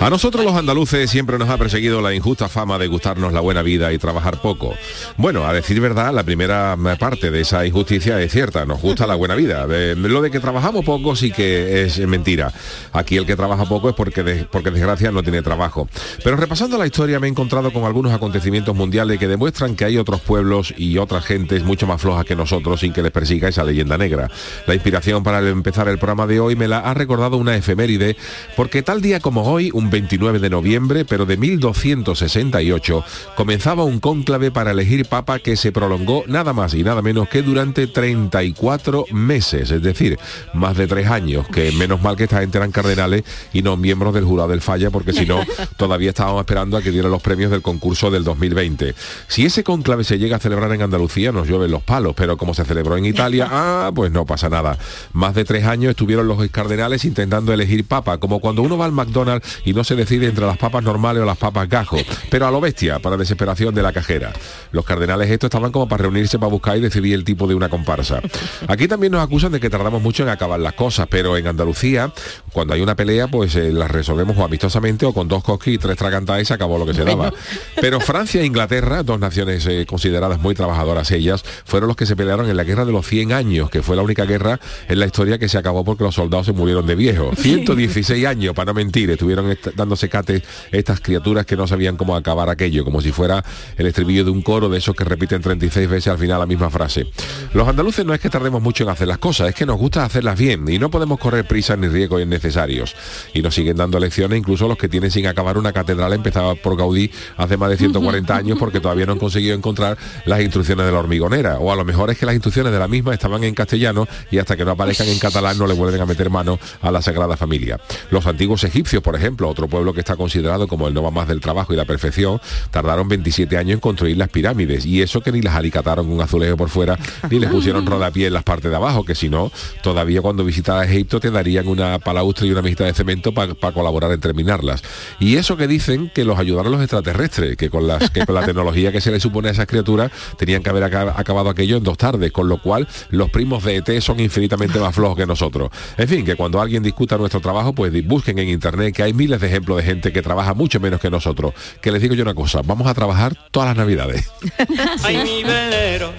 [0.00, 3.62] A nosotros los andaluces siempre nos ha perseguido la injusta fama de gustarnos la buena
[3.62, 4.76] vida y trabajar poco.
[5.16, 9.16] Bueno, a decir verdad, la primera parte de esa injusticia es cierta, nos gusta la
[9.16, 9.66] buena vida.
[9.66, 12.52] lo de que trabajamos poco sí que es mentira.
[12.92, 15.88] Aquí el que trabaja poco es porque, porque desgracia no tiene trabajo.
[16.22, 19.98] Pero repasando la historia me he encontrado con algunos acontecimientos mundiales que demuestran que hay
[19.98, 23.64] otros pueblos y otras gentes mucho más flojas que nosotros sin que les persiga esa
[23.64, 24.30] leyenda negra.
[24.68, 28.16] La inspiración para empezar el programa de hoy me la ha recordado una efeméride
[28.54, 33.04] porque tal día como hoy, un 29 de noviembre, pero de 1268,
[33.36, 37.42] comenzaba un cónclave para elegir papa que se prolongó nada más y nada menos que
[37.42, 40.18] durante 34 meses, es decir,
[40.54, 44.14] más de tres años, que menos mal que esta gente eran cardenales y no miembros
[44.14, 45.40] del jurado del falla, porque si no,
[45.76, 48.94] todavía estábamos esperando a que dieran los premios del concurso del 2020.
[49.26, 52.54] Si ese cónclave se llega a celebrar en Andalucía, nos llueven los palos, pero como
[52.54, 54.78] se celebró en Italia, ah, pues no pasa nada.
[55.12, 58.92] Más de tres años estuvieron los cardenales intentando elegir papa, como cuando uno va al
[58.92, 61.98] McDonald's y no se decide entre las papas normales o las papas gajo,
[62.30, 64.32] pero a lo bestia, para desesperación de la cajera.
[64.72, 67.68] Los cardenales estos estaban como para reunirse para buscar y decidir el tipo de una
[67.68, 68.20] comparsa.
[68.66, 72.12] Aquí también nos acusan de que tardamos mucho en acabar las cosas, pero en Andalucía,
[72.52, 75.78] cuando hay una pelea, pues eh, las resolvemos o amistosamente o con dos cosquis y
[75.78, 77.32] tres tragantadas y se acabó lo que se daba.
[77.80, 82.16] Pero Francia e Inglaterra, dos naciones eh, consideradas muy trabajadoras ellas, fueron los que se
[82.16, 85.06] pelearon en la guerra de los 100 años, que fue la única guerra en la
[85.06, 87.30] historia que se acabó porque los soldados se murieron de viejo.
[87.36, 90.42] 116 años, para no mentir, estuvieron dándose cate
[90.72, 93.44] estas criaturas que no sabían cómo acabar aquello, como si fuera
[93.76, 96.70] el estribillo de un coro de esos que repiten 36 veces al final la misma
[96.70, 97.06] frase.
[97.52, 100.04] Los andaluces no es que tardemos mucho en hacer las cosas, es que nos gusta
[100.04, 102.94] hacerlas bien y no podemos correr prisas ni riesgos innecesarios.
[103.34, 106.76] Y nos siguen dando lecciones incluso los que tienen sin acabar una catedral empezada por
[106.76, 110.92] Gaudí hace más de 140 años porque todavía no han conseguido encontrar las instrucciones de
[110.92, 111.58] la hormigonera.
[111.58, 114.38] O a lo mejor es que las instrucciones de la misma estaban en castellano y
[114.38, 117.36] hasta que no aparezcan en catalán no le vuelven a meter mano a la Sagrada
[117.36, 117.80] Familia.
[118.10, 121.26] Los antiguos egipcios, por ejemplo, otro pueblo que está considerado como el no va más
[121.26, 125.32] del trabajo y la perfección, tardaron 27 años en construir las pirámides y eso que
[125.32, 126.96] ni las alicataron con azulejo por fuera
[127.28, 129.50] ni les pusieron rodapié en las partes de abajo, que si no,
[129.82, 134.12] todavía cuando visitas Egipto te darían una palaustra y una mesita de cemento para colaborar
[134.12, 134.82] en terminarlas.
[135.18, 138.44] Y eso que dicen que los ayudaron los extraterrestres, que con, las, que con la
[138.44, 141.98] tecnología que se les supone a esas criaturas tenían que haber acabado aquello en dos
[141.98, 145.70] tardes, con lo cual los primos de ET son infinitamente más flojos que nosotros.
[145.96, 149.40] En fin, que cuando alguien discuta nuestro trabajo, pues busquen en internet que hay miles
[149.40, 151.54] de ejemplos de gente que trabaja mucho menos que nosotros.
[151.80, 154.30] Que les digo yo una cosa, vamos a trabajar todas las navidades.
[155.04, 156.12] Ay, mi velero,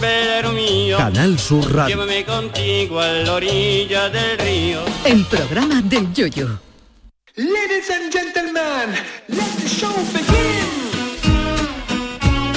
[0.00, 0.98] velero mío.
[0.98, 1.96] Canal Sur Radio.
[1.96, 4.80] Llévame contigo a la orilla del río.
[5.04, 6.60] El programa del Yoyo.
[7.36, 8.94] Ladies and gentlemen,
[9.28, 10.85] let the show begin.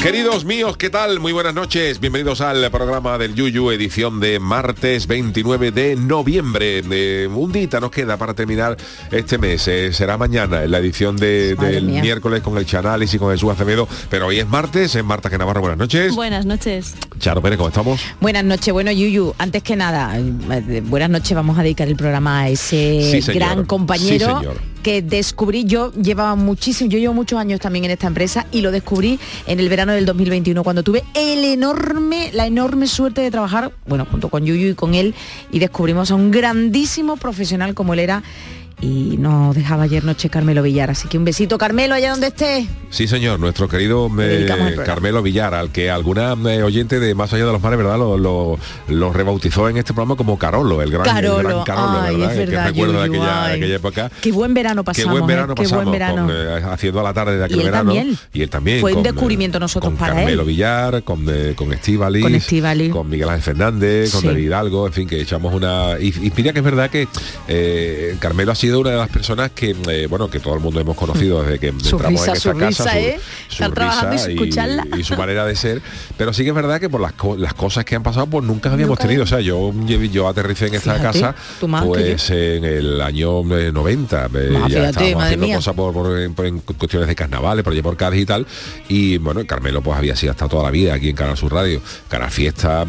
[0.01, 1.19] Queridos míos, ¿qué tal?
[1.19, 1.99] Muy buenas noches.
[1.99, 6.81] Bienvenidos al programa del Yuyu, edición de martes 29 de noviembre.
[6.89, 8.77] Eh, un día nos queda para terminar
[9.11, 9.67] este mes.
[9.67, 13.51] Eh, será mañana en la edición de, del miércoles con el Chanálisis y con Jesús
[13.51, 13.89] Acevedo.
[14.09, 15.59] Pero hoy es martes, es Marta que Navarro.
[15.59, 16.15] Buenas noches.
[16.15, 16.95] Buenas noches.
[17.19, 17.99] Charo Pérez, ¿cómo estamos?
[18.21, 18.73] Buenas noches.
[18.73, 21.35] Bueno, Yuyu, antes que nada, eh, buenas noches.
[21.35, 24.78] Vamos a dedicar el programa a ese Sí, gran compañero Sí, señor.
[24.83, 25.65] Que descubrí.
[25.65, 29.59] Yo llevaba muchísimo, yo llevo muchos años también en esta empresa y lo descubrí en
[29.59, 34.29] el verano del 2021 cuando tuve el enorme, la enorme suerte de trabajar, bueno, junto
[34.29, 35.13] con Yuyu y con él
[35.51, 38.23] y descubrimos a un grandísimo profesional como él era
[38.81, 40.89] y nos dejaba ayer noche Carmelo Villar.
[40.91, 42.67] Así que un besito, Carmelo, allá donde esté.
[42.89, 44.47] Sí, señor, nuestro querido eh.
[44.85, 47.97] Carmelo Villar, al que alguna eh, oyente de Más allá de los mares, ¿verdad?
[47.97, 51.99] Lo, lo- lo rebautizó en este programa como Carolo, el gran, el Carolo, gran Carolo,
[52.01, 52.31] ay, ¿verdad?
[52.31, 53.05] es Que verdad, recuerdo de
[53.53, 54.11] aquella, época.
[54.21, 55.11] Qué buen verano Qué pasamos.
[55.11, 55.55] buen verano ¿eh?
[55.55, 56.25] Qué pasamos, buen verano.
[56.27, 57.93] con, eh, haciendo a la tarde de aquel Y verano.
[57.93, 58.17] también.
[58.33, 58.79] Y él también.
[58.81, 60.47] Fue un con, descubrimiento nosotros con para Carmelo él.
[60.47, 62.91] Villar, con, con Estíbaliz, Con Estíbaliz.
[62.91, 64.27] con Miguel Ángel Fernández, con Sí.
[64.27, 65.99] David Hidalgo, en fin, que echamos una...
[65.99, 67.07] Y, y mira que es verdad que
[68.19, 70.79] Carmelo ha sido sido una de las personas que, eh, bueno, que todo el mundo
[70.79, 73.19] hemos conocido desde que entramos risa, en su casa, risa, su, ¿eh?
[73.47, 74.87] su Estar trabajando y risa escucharla.
[74.97, 75.81] y su manera de ser.
[76.17, 78.45] Pero sí que es verdad que por las, co- las cosas que han pasado, pues
[78.45, 79.23] nunca habíamos Nunca tenido.
[79.23, 84.25] O sea, yo, yo aterricé en esta Fíjate, casa pues en el año eh, 90.
[84.25, 85.55] eh, Ah, ya fíjate, estábamos haciendo mía.
[85.57, 88.45] cosas por, por- por- en cuestiones de carnavales, por allí por Cádiz y tal.
[88.87, 91.81] Y bueno, Carmelo pues había sido hasta toda la vida aquí en Canal Sur Radio,
[92.07, 92.81] Canal Fiesta,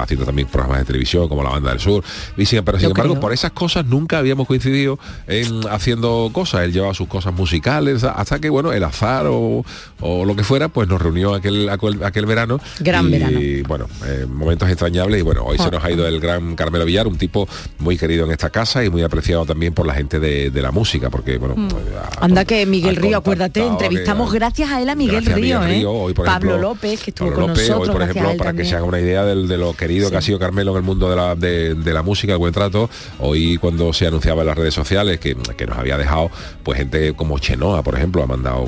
[0.00, 2.02] haciendo también programas de televisión como La Banda del Sur.
[2.36, 3.20] Y sin, pero sin Yo embargo, creo.
[3.20, 6.62] por esas cosas nunca habíamos coincidido en haciendo cosas.
[6.64, 9.64] Él llevaba sus cosas musicales, hasta que bueno, el azar o,
[10.00, 12.60] o lo que fuera, pues nos reunió aquel, aquel, aquel verano.
[12.80, 13.40] Gran y, verano.
[13.68, 15.70] bueno, eh, momentos extrañables y bueno, hoy se Ah.
[15.72, 17.48] nos ha ido el gran Carmelo Villar, un tipo
[17.78, 20.70] muy querido en esta casa y muy apreciado también por la gente de, de la
[20.72, 22.24] música, porque bueno, pues, Mm.
[22.24, 25.84] Anda que Miguel Río, acuérdate, entrevistamos que- gracias a él a Miguel a Río, ¿eh?
[25.86, 28.52] Hoy, por Pablo ejemplo, López, que estuvo Pablo con López, nosotros, hoy, por ejemplo, para
[28.52, 30.82] que se haga una idea del- de lo querido que ha sido Carmelo en el
[30.82, 34.46] mundo de la, de, de la música, el buen trato, hoy cuando se anunciaba en
[34.48, 36.30] las redes sociales que, que nos había dejado,
[36.62, 38.66] pues gente como Chenoa, por ejemplo, ha mandado,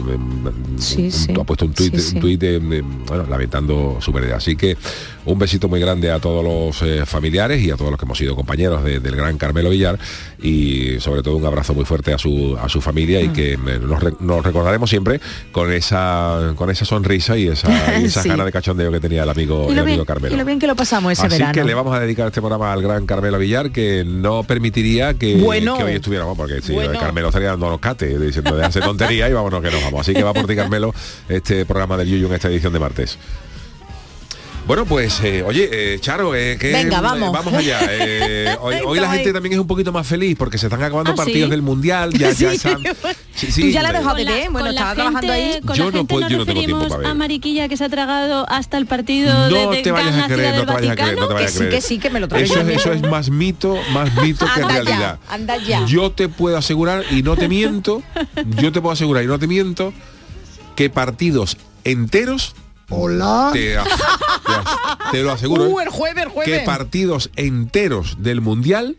[0.78, 1.32] Sí, un- sí.
[1.40, 2.14] ha puesto un tuit, Sí, sí.
[2.16, 4.36] un tuit de, de, bueno, lamentando su pérdida.
[4.36, 4.76] Así que
[5.26, 8.18] un besito muy grande a todos los eh, familiares y a todos los que hemos
[8.18, 9.98] sido compañeros de- del gran Carmelo Villar
[10.42, 13.22] y sobre todo un abrazo muy fuerte a su, a su familia Ah.
[13.22, 15.20] y que eh, nos, re- nos recordaremos siempre
[15.52, 17.68] con esa con esa sonrisa y esa,
[18.00, 18.28] y esa Sí.
[18.28, 20.34] gana de cachondeo que tenía el amigo, el amigo bien, Carmelo.
[20.34, 21.52] y lo bien que lo pasamos ese Así verano.
[21.52, 25.36] que le vamos a dedicar este programa al gran Carmelo Villar, que no permitiría que,
[25.36, 25.76] Bueno.
[25.76, 26.98] que hoy estuviéramos, porque si Bueno.
[26.98, 30.00] Carmelo estaría dándonos cate, diciendo de hace tontería y vámonos que nos vamos.
[30.02, 30.94] Así que va por ti, Carmelo,
[31.28, 33.18] este programa del Yuyu en esta edición de martes.
[34.66, 37.32] Bueno, pues, eh, oye, eh, Charo, eh, que Venga, eh, vamos.
[37.32, 37.80] vamos allá.
[37.90, 41.12] Eh, hoy, hoy la gente también es un poquito más feliz porque se están acabando
[41.12, 41.50] ¿Ah, partidos sí?
[41.50, 42.12] del Mundial.
[42.14, 42.44] Ya, ya Sí.
[42.56, 42.82] están-
[43.34, 45.60] Sí, sí, Tú ya la Con la- bebé, bueno, estaba trabajando ahí.
[45.66, 47.06] Con Yo la no gente puedo- nos yo no tengo tiempo para ver.
[47.08, 50.26] a Mariquilla que se ha tragado hasta el partido No de, de te vayas a
[50.28, 51.74] creer, no te vayas a creer, no te vayas Que a sí, creer.
[51.74, 54.62] que sí, que me lo traigo Eso, es- eso es más mito, más mito que
[54.64, 55.18] realidad.
[55.28, 55.84] anda ya.
[55.86, 58.02] Yo te puedo asegurar, y no te miento,
[58.62, 59.92] yo te puedo asegurar y no te miento,
[60.76, 62.54] que partidos enteros
[62.90, 63.50] Hola.
[63.52, 65.64] te, lo aseguro.
[65.64, 65.84] Uh, ¿eh?
[65.84, 68.98] el jueves, el que partidos enteros del mundial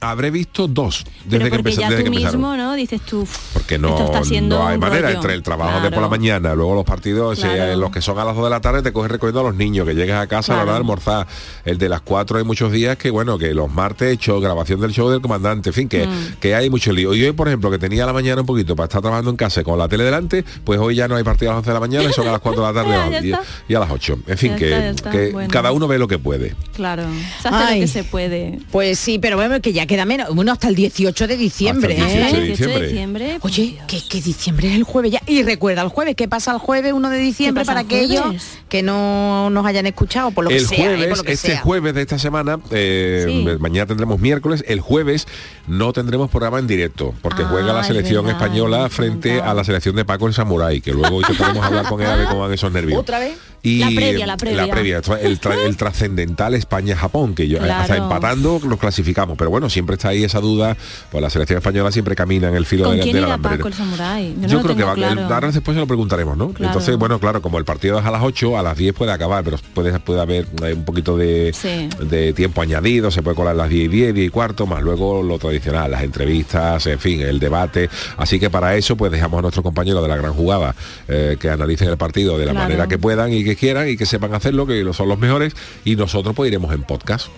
[0.00, 2.40] habré visto dos desde Pero que, empezó- ya desde tú que empezaron.
[2.40, 2.74] mismo, ¿no?
[2.74, 5.16] Dices tú, Porque no, esto está siendo no hay manera rollo.
[5.16, 8.24] entre el trabajo de por la mañana, luego los partidos, eh, los que son a
[8.24, 10.52] las 2 de la tarde te coges recogiendo a los niños, que llegues a casa
[10.54, 11.26] a la hora de almorzar.
[11.64, 14.80] El de las 4 hay muchos días que, bueno, que los martes he hecho grabación
[14.80, 16.36] del show del comandante, en fin, que, Mm.
[16.40, 17.12] que hay mucho lío.
[17.14, 19.64] Y hoy, por ejemplo, que tenía la mañana un poquito para estar trabajando en casa
[19.64, 21.80] con la tele delante, pues hoy ya no hay partido a las 11 de la
[21.80, 24.18] mañana y son a las 4 de la tarde Ya, ya y, a las 8.
[24.28, 25.50] En fin, Ya que, está, ya está, que bueno.
[25.50, 26.54] cada uno ve lo que puede.
[26.74, 27.02] Claro,
[27.42, 27.80] se hace Ay.
[27.80, 28.58] lo que se puede.
[28.70, 30.32] Pues sí, pero bueno, que ya queda menos.
[30.32, 32.40] Bueno, hasta el 18 de diciembre, Hasta el 18 ¿eh?
[32.40, 32.88] de 18 diciembre.
[32.88, 33.38] diciembre.
[33.40, 35.20] pues, Oye, que, que diciembre es el jueves ya.
[35.26, 38.36] Y recuerda el jueves, ¿qué pasa el jueves 1 de diciembre para el aquellos
[38.68, 40.80] que no nos hayan escuchado, por lo el que sea, ¿eh?
[40.82, 41.60] jueves, por lo que este sea.
[41.62, 43.46] jueves de esta semana, eh, Sí.
[43.58, 45.26] mañana tendremos miércoles, el jueves
[45.66, 49.54] no tendremos programa en directo, porque Ah, juega la es selección verdad, española frente a
[49.54, 52.16] la selección de Paco el Samurai, que luego hoy te podemos hablar con él a
[52.16, 53.00] ver cómo van esos nervios.
[53.00, 53.38] ¿Otra vez?
[53.62, 54.96] Y La previa, la previa.
[55.20, 57.82] el, tra- el trascendental España-Japón, que yo, Claro.
[57.82, 59.36] hasta empatando los clasificamos.
[59.36, 60.76] Pero bueno, siempre está ahí esa duda,
[61.10, 63.38] pues la selección española siempre camina en el filo ¿Con de, de la.
[63.38, 64.34] Paco el?
[64.34, 65.20] Yo, no Yo lo creo que tengo va, claro.
[65.26, 66.50] el- ahora después se lo preguntaremos, ¿no?
[66.50, 66.72] Claro.
[66.72, 69.42] Entonces, bueno, claro, como el partido es a las 8, a las 10 puede acabar,
[69.44, 71.88] pero puede, puede haber eh, un poquito de, Sí.
[72.08, 75.22] de tiempo añadido, se puede colar las 10 y 10, 10 y cuarto, más luego
[75.22, 77.90] lo tradicional, las entrevistas, en fin, el debate.
[78.16, 80.74] Así que para eso, pues dejamos a nuestros compañeros de la gran jugada
[81.08, 84.06] eh, que analicen el partido de la manera que puedan y que quieran y que
[84.06, 87.28] sepan hacerlo, que son los mejores, y nosotros pues iremos en podcast.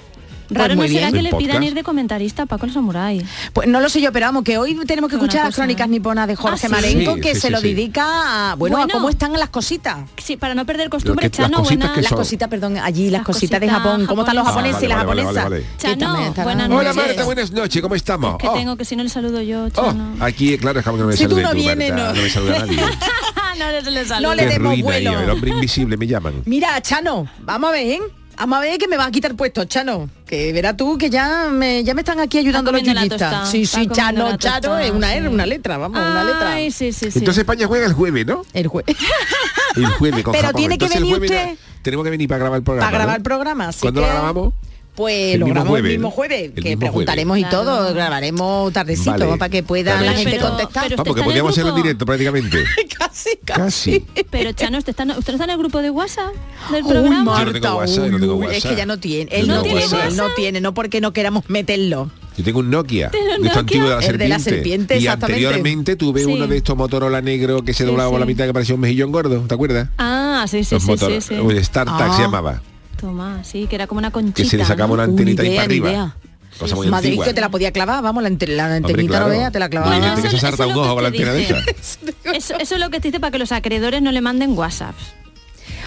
[0.53, 1.25] Raro muy no será bien.
[1.25, 3.25] que le pidan ir de comentarista a Paco el samurái.
[3.53, 5.87] Pues no lo sé yo, pero vamos, que hoy tenemos que Una escuchar las crónicas
[5.87, 5.91] ¿eh?
[5.91, 6.69] niponas de Jorge Ah, ¿sí?
[6.69, 7.69] Marenco, Sí, que sí, se sí, lo sí.
[7.69, 9.99] dedica a, bueno, a cómo están las cositas.
[10.19, 11.95] Sí, para no perder costumbre, que- las Chano, cositas buena...
[11.95, 14.07] que Las son- cositas, perdón, allí las, Las cositas de Japón.
[14.07, 15.35] ¿Cómo están los japoneses y las japonesas?
[15.37, 15.65] vale, vale.
[15.79, 16.97] Que Chano, buenas Hola noches.
[16.97, 18.37] Marta, buenas noches, ¿cómo estamos?
[18.39, 21.07] Que Oh, tengo que si no le saludo yo, oh, aquí, claro, es que no
[21.07, 22.13] me Si tú no vienes, no.
[22.13, 22.77] no me saluda nadie.
[23.59, 25.13] no le, le No le Qué demos ruina vuelo.
[25.13, 26.43] yo, el hombre invisible me llaman.
[26.47, 28.01] Mira, Chano, vamos a ver, ¿eh?
[28.39, 30.09] Vamos a ver que me va a quitar puesto, Chano.
[30.27, 33.51] Que verás tú que ya me, ya me están aquí ayudando los yuyistas.
[33.51, 35.19] Sí, sí, Chano, Chano es una, sí.
[35.27, 36.53] una letra, vamos, una letra.
[36.55, 37.19] Ay, sí, sí, sí.
[37.19, 38.43] Entonces España juega el jueves, ¿no?
[38.55, 38.85] El jue-
[39.77, 40.59] El jueves con Pero Japón.
[40.59, 41.81] tiene que Entonces, el venir jueves usted.
[41.83, 42.87] Tenemos que venir para grabar el programa.
[42.87, 43.17] para grabar ¿no?
[43.19, 43.69] el programa.
[43.69, 44.55] así ¿Cuándo que- lo grabamos?
[45.01, 47.79] Pues El lo mismo grabamos jueves, el mismo jueves, El que mismo preguntaremos y todo,
[47.79, 47.95] Claro.
[47.95, 49.37] grabaremos tardecito Vale.
[49.39, 50.05] para que pueda Claro.
[50.05, 50.83] la gente Pero- contestar.
[50.85, 52.59] pero- Ah, porque ¿Usted está en el podríamos hacerlo en directo prácticamente.
[52.99, 54.07] casi, Casi.
[54.31, 56.35] Pero Chano, ¿usted está, ¿usted está en el grupo de WhatsApp
[56.71, 57.25] del Uy, programa?
[57.25, 59.31] Marta, Yo no tengo WhatsApp, yo no tengo uy, Es que ya no tiene.
[59.35, 60.05] Él no tiene, WhatsApp.
[60.11, 62.11] él no tiene, no porque no queramos meterlo.
[62.37, 63.59] Yo tengo un Nokia, de esto Nokia.
[63.61, 64.99] antiguo de la El de la serpiente.
[64.99, 66.27] y anteriormente tuve Sí.
[66.27, 68.83] uno de estos Motorola negro que se Sí, doblaba por la mitad que parecía un
[68.83, 69.89] mejillón gordo, ¿te acuerdas?
[69.97, 71.35] Ah, sí, sí, Los sí, Motor- sí, sí.
[71.41, 72.17] un StarTAC Ah.
[72.17, 72.61] se llamaba.
[73.01, 74.37] Toma, sí, que era como una conchita.
[74.43, 74.95] Que se le sacaba ¿no?
[74.95, 75.91] una antenita ni ahí para arriba.
[75.91, 76.17] idea.
[76.59, 77.25] cosa muy Madrid antigua.
[77.27, 79.25] que te la podía clavar, vamos, la, ante- la antenita claro.
[79.27, 79.97] no vea, te la clavaba.
[79.99, 81.33] Bueno, que eso- se salta eso un es lo ojo que con la te antena
[81.33, 81.55] de dice.
[81.81, 82.11] esa.
[82.37, 85.03] Eso, eso es lo que te dice para que los acreedores no le manden WhatsApps.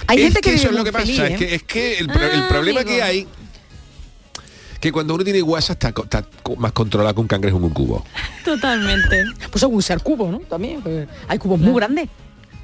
[0.07, 1.35] Hay es gente que, que eso es lo que pasa, es ¿eh?
[1.37, 2.95] que, es que el, pro- el Ah, problema amigo.
[2.95, 3.27] que hay
[4.81, 6.25] que cuando uno tiene WhatsApp está,
[6.57, 8.03] más controlado que un cangrejo en un cubo.
[8.43, 9.23] Totalmente.
[9.49, 10.39] Pues hay usar cubo, ¿no?
[10.39, 10.81] También.
[10.81, 12.09] pues, hay cubos muy grandes.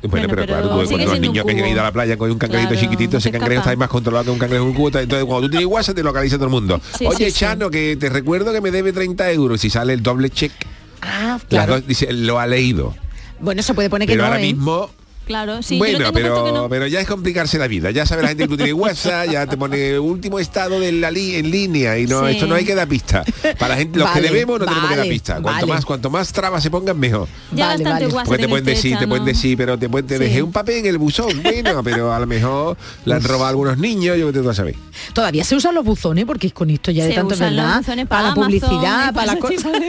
[0.02, 2.38] Bueno, Bueno, pero, claro, cuando los niños que han ido a la playa con un
[2.38, 4.88] cangrejo Claro, chiquitito, ese se cangrejo está más controlado que un cangrejo en un cubo.
[4.88, 6.80] Entonces, cuando tú tienes WhatsApp, te localiza todo el mundo.
[6.98, 7.40] Sí, Oye, sí, sí.
[7.40, 9.64] Chano, que te recuerdo que me debe 30 euros.
[9.66, 10.54] Y sale el doble check.
[11.02, 11.76] Ah, claro.
[11.76, 12.96] dos, dice, lo ha leído.
[13.42, 14.46] Bueno, se puede poner que Pero no, ahora ¿eh?
[14.54, 14.90] mismo
[15.30, 15.78] Claro, sí.
[15.78, 16.68] bueno, pero, no.
[16.70, 17.92] pero ya es complicarse la vida.
[17.92, 21.12] Ya sabe la gente que tú tienes WhatsApp, ya te pone último estado de la
[21.12, 22.32] li- en línea y no, Sí.
[22.34, 23.24] esto no hay que dar pista.
[23.60, 25.34] Para la gente, los Vale, que debemos no tenemos que dar pista.
[25.36, 25.66] Cuanto vale.
[25.68, 27.28] más, cuanto más trabas se pongan mejor.
[27.54, 28.06] Ya Vale, bastante.
[28.08, 30.24] WhatsApp Porque te pueden decir, te pueden decir, pero te, pueden- te Sí.
[30.24, 31.30] dejé un papel en el buzón.
[31.70, 34.54] Bueno, pero a lo mejor le han robado a algunos niños, yo que te lo
[34.54, 34.78] sabéis.
[35.14, 38.08] Todavía se usan los buzones porque con esto ya de Se tanto es usan verdad.
[38.08, 39.78] para la publicidad, para la para ese cosa.
[39.78, 39.80] tipo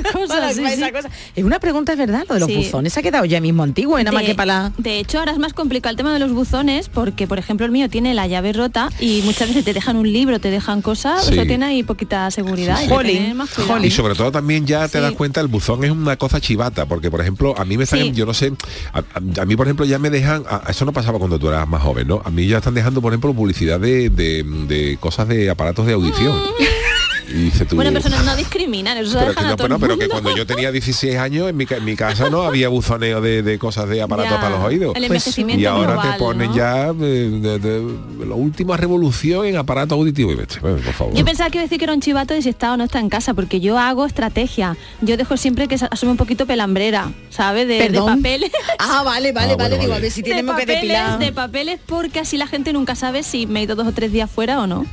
[0.84, 1.12] de cosas.
[1.34, 3.98] Es una pregunta, es verdad, lo de los buzones se ha quedado ya mismo antiguo,
[3.98, 4.72] y nada más que para la.
[4.76, 7.70] De hecho, ahora es más complicado el tema de los buzones porque, por ejemplo, el
[7.72, 11.24] mío tiene la llave rota y muchas veces te dejan un libro, te dejan cosas,
[11.26, 11.34] Sí.
[11.34, 12.76] eso tiene ahí poquita seguridad.
[12.78, 12.88] Sí, y sí.
[12.88, 13.74] hay que Jolín, tener más cuidado.
[13.74, 13.86] jolín.
[13.86, 15.02] Y sobre todo también ya te Sí.
[15.02, 18.00] das cuenta, el buzón es una cosa chivata, porque por ejemplo, a mí me están,
[18.00, 18.12] Sí.
[18.12, 18.52] yo no sé,
[18.92, 21.48] a, a- a mí por ejemplo ya me dejan, a- eso no pasaba cuando tú
[21.48, 22.22] eras más joven, ¿no?
[22.24, 25.92] A mí ya están dejando, por ejemplo, publicidad de, de- de cosas de aparatos de
[25.92, 26.34] audición.
[27.30, 29.96] Y dice tú, Bueno, pero eso no, no discriminan, eso pero, que, no, bueno, pero
[29.98, 33.20] que cuando yo tenía 16 años en mi, ca- en mi casa no había buzoneo
[33.20, 34.88] de, de cosas de aparatos para los oídos.
[34.96, 36.56] El Pues, envejecimiento y ahora global, te ponen ¿no?
[36.56, 40.34] ya eh, de, de- la última revolución en aparatos auditivos.
[40.34, 41.14] Y vete, por favor.
[41.14, 42.84] Yo pensaba que iba a decir que era un chivato de si está o no
[42.84, 44.76] está en casa, porque yo hago estrategia.
[45.00, 47.64] Yo dejo siempre que se asome un poquito pelambrera, ¿sabe?
[47.66, 48.50] De, papeles.
[48.78, 49.78] Ah, vale, vale, Ah, vale.
[49.78, 51.18] Digo, a ver si de tenemos que papeles, depilar.
[51.18, 54.10] de papeles porque así la gente nunca sabe si me he ido dos o tres
[54.12, 54.84] días fuera o no.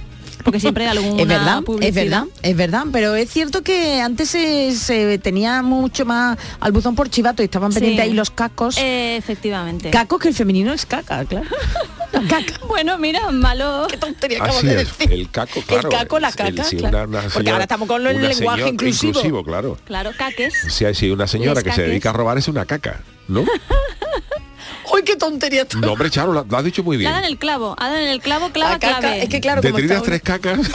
[0.48, 4.30] Porque siempre hay alguna Es verdad, es verdad, es verdad, pero es cierto que antes
[4.30, 7.80] se, se tenía mucho más al buzón por chivato y estaban Sí.
[7.80, 8.78] pendientes ahí los cacos.
[8.78, 9.90] Eh, efectivamente.
[9.90, 11.46] Cacos que el femenino es caca, claro.
[12.30, 12.54] caca.
[12.70, 13.88] bueno, mira, malo.
[13.92, 15.12] Qué tontería acabo de el, decir.
[15.12, 15.90] el caco, claro.
[15.90, 17.10] El caco, la el- caca, sí, claro.
[17.10, 19.44] una- una Porque ahora estamos con el lenguaje señora- inclusivo.
[19.44, 19.78] claro.
[19.84, 20.54] Claro, caques.
[20.70, 23.44] Si hay sí, una señora Les que se dedica a robar es una caca, ¿no?
[24.94, 25.66] ¡Uy, qué tontería!
[25.80, 27.12] No, hombre, Charo, lo, lo has dicho muy bien.
[27.12, 29.24] dan el clavo, dan el clavo, clava, clave.
[29.24, 30.60] es que claro, de tridas tres cacas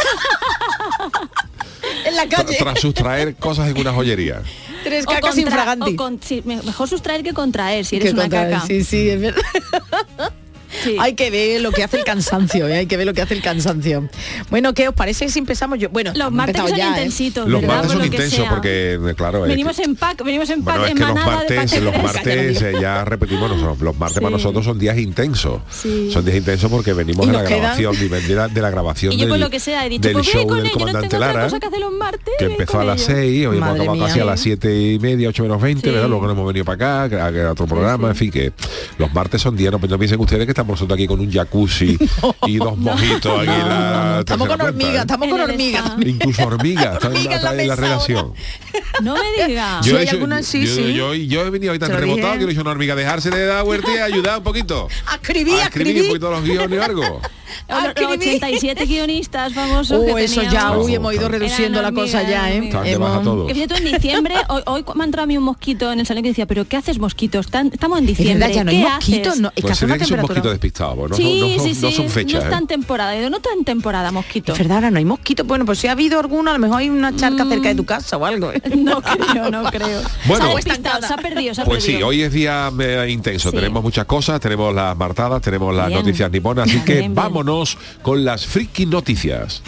[2.05, 4.43] en la tra- calle, tras sustraer cosas en una joyería.
[4.85, 5.97] tres cacas infraganti.
[6.21, 8.65] sí, mejor sustraer que contraer si Que eres una caca.
[8.67, 9.43] Sí, sí, es verdad.
[10.85, 10.97] Sí.
[10.99, 12.75] Hay que ver lo que hace el cansancio, ¿eh?
[12.79, 14.09] hay que ver lo que hace el cansancio.
[14.51, 15.89] Bueno, ¿qué os parece si empezamos yo?
[15.91, 16.89] Bueno, Los hemos martes son ya, ¿eh?
[16.91, 20.65] intensitos, Los martes Por son lo intensos porque, claro, es Venimos en pack, venimos en
[20.65, 23.97] pack, Bueno, es en que los martes, los Cállate, martes eh, ya repetimos, los, los
[23.99, 25.61] martes para nosotros son días intensos.
[25.71, 26.11] Sí.
[26.13, 29.17] Son días intensos porque venimos de la grabación, de, de la, de la grabación Y
[29.19, 31.45] yo por del, lo que sea he dicho, del pues show con del comandante Lara,
[31.45, 32.35] cosa que hacer los martes.
[32.39, 33.17] que voy empezó a las ello.
[33.19, 35.93] 6, hoy hemos acabado casi a las 7 y media, 8 menos 20, Sí.
[35.95, 36.09] ¿verdad?
[36.09, 38.53] Luego nos hemos venido para acá, que- a, a otro programa, en fin, que
[38.99, 41.99] los martes son días, no, no piensen ustedes que estamos nosotros aquí con un jacuzzi
[42.47, 44.99] y dos mojitos aquí la Estamos con hormigas, ¿eh?
[45.01, 45.93] estamos con En el hormigas.
[46.07, 48.33] Incluso hormigas, están en Hormiga la, en la en la mesa redacción.
[49.03, 49.85] No me digas.
[49.85, 50.95] Sí, he hay hecho- algunas, sí, yo, sí.
[50.95, 52.39] Yo, yo he venido hoy tan rebotado dije.
[52.39, 52.95] que no he una hormiga.
[52.95, 54.89] Dejarse de dar vuelta y ayudar un poquito.
[55.07, 56.09] A escribir, a escribir un escribir.
[56.09, 57.21] poquito los guiones o algo.
[57.69, 58.19] Los escribir.
[58.19, 62.59] 87 guionistas famosos Uh, que eso ya, uy, hemos ido reduciendo la cosa ya, ¿eh?
[62.67, 63.47] Están Hemos-.
[63.47, 66.07] Que fíjate, en diciembre, hoy, hoy me ha entrado a mí un mosquito en el
[66.07, 67.49] salón que decía, pero ¿qué haces mosquitos?
[67.49, 68.39] Tan- estamos en Es diciembre.
[68.49, 69.41] verdad, ya no hay ¿qué mosquitos, haces?
[69.41, 71.89] no, es que Pues que mosquitos despistados, pues, no, sí, son, no, sí, son- no
[71.91, 72.33] sí, son fechas.
[72.35, 72.45] No ¿eh?
[72.45, 74.53] está en temporada, digo, no está en temporada, mosquito.
[74.53, 75.47] Es verdad, ahora no hay mosquitos.
[75.47, 77.85] Bueno, pues si ha habido alguno, a lo mejor hay una charca cerca de tu
[77.85, 78.53] casa o algo.
[78.53, 78.61] ¿eh?
[78.77, 80.01] No creo, no creo.
[80.27, 80.45] Bueno.
[80.45, 83.07] se ha Pues despistado, se ha perdido, se ha Pues sí, hoy es día eh,
[83.11, 83.51] intenso.
[83.51, 83.57] Sí.
[83.57, 86.01] Tenemos muchas cosas, tenemos las martadas, tenemos las Bien.
[86.01, 87.15] noticias niponas, así que bien.
[87.43, 89.63] Vámonos con las friki noticias.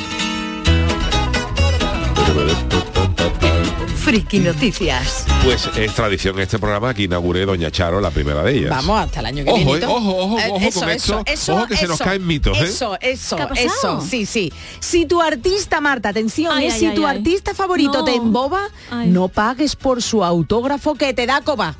[3.97, 5.25] Friki Noticias.
[5.43, 8.71] Pues es tradición este programa que inauguré Doña Charo, la primera de ellas.
[8.71, 9.79] Vamos hasta el año que Ojo, viene.
[9.81, 11.23] eh, ojo, ojo, Eh, ojo con esto.
[11.49, 12.65] Ojo que se nos caen mitos, ¿eh?
[12.65, 14.01] Eso, eso, eso.
[14.09, 14.53] Sí, sí.
[14.79, 17.17] Si tu artista, Marta, atención, Ay, eh, ay, si ay, tu ay.
[17.17, 18.05] artista favorito No.
[18.05, 19.09] te emboba, Ay.
[19.09, 21.75] no pagues por su autógrafo que te da coba.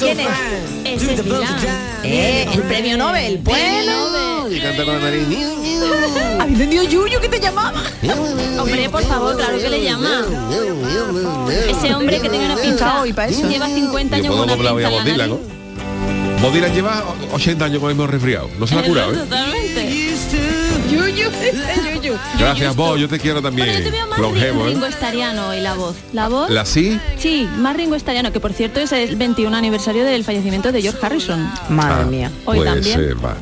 [0.00, 0.28] ¿Quién es?
[0.84, 1.56] Ese es Milán.
[2.04, 3.38] Eh, el premio Nobel.
[3.38, 4.48] Bueno.
[4.50, 5.26] Y canta con la nariz.
[6.38, 7.82] ¿Habéis entendido Yuyu que te llamaba?
[8.58, 10.24] Hombre, por favor, claro que le llama.
[11.68, 13.00] Ese hombre que tiene una pinza.
[13.00, 13.48] hoy pa' eso.
[13.48, 15.28] Lleva 50 Yo años con una pinza a en la
[16.50, 18.50] Dylan lleva 80 años con el mismo resfriado.
[18.58, 19.16] No se la ha curado, ¿eh?
[19.20, 19.86] Totalmente.
[20.90, 21.30] Yuyu,
[22.38, 22.96] Gracias, Bob.
[22.98, 23.68] Yo te quiero también.
[23.68, 24.88] Bueno, yo te veo más Longevo, Ringo ¿eh?
[24.90, 25.96] Estariano y la voz.
[26.12, 26.50] La voz.
[26.50, 26.98] ¿La sí?
[27.18, 31.04] Sí, más Ringo Estariano, que por cierto es el 21 aniversario del fallecimiento de George
[31.04, 31.50] Harrison.
[31.68, 32.30] Madre Ah, mía.
[32.44, 33.16] Hoy también.
[33.24, 33.36] va.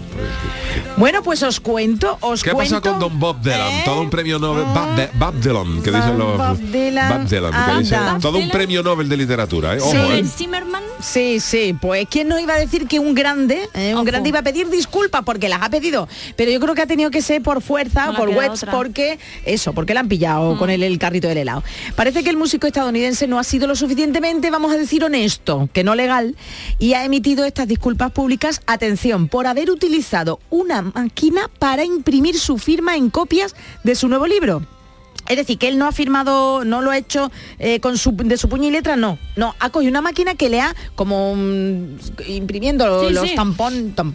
[0.97, 2.75] Bueno, pues os cuento, os ¿Qué cuento.
[2.77, 3.61] pasa con Don Bob Dylan?
[3.73, 3.83] ¿Eh?
[3.85, 4.65] Todo un premio Nobel.
[4.65, 6.37] Bob, De- Bob Dylan, que dicen los.
[6.37, 8.19] Bob Dylan, Bob Dylan, que dicen- anda.
[8.21, 9.81] Todo un premio Nobel de literatura, ¿eh?
[9.81, 9.97] Ojo, Sí.
[10.13, 10.25] ¿eh?
[10.25, 10.83] Zimmerman.
[11.01, 14.05] Sí, sí, pues quién no iba a decir que un grande, eh, un Ojo.
[14.05, 17.11] grande iba a pedir disculpas porque las ha pedido, pero yo creo que ha tenido
[17.11, 18.37] que ser por fuerza, No por queda
[18.67, 21.63] porque eso, porque le han pillado con el, el carrito del helado.
[21.97, 25.85] Parece que el músico estadounidense no ha sido lo suficientemente, vamos a decir, honesto, que
[25.85, 26.37] no legal,
[26.79, 32.59] y ha emitido estas disculpas públicas, atención, por haber utilizado una máquina para imprimir su
[32.59, 34.63] firma en copias de su nuevo libro.
[35.29, 38.37] Es decir, que él no ha firmado, no lo ha hecho eh, con su, de
[38.37, 39.17] su puño y letra, no.
[39.37, 43.35] No, ha cogido una máquina que le ha como mm, imprimiendo Sí, los sí.
[43.37, 43.55] tam-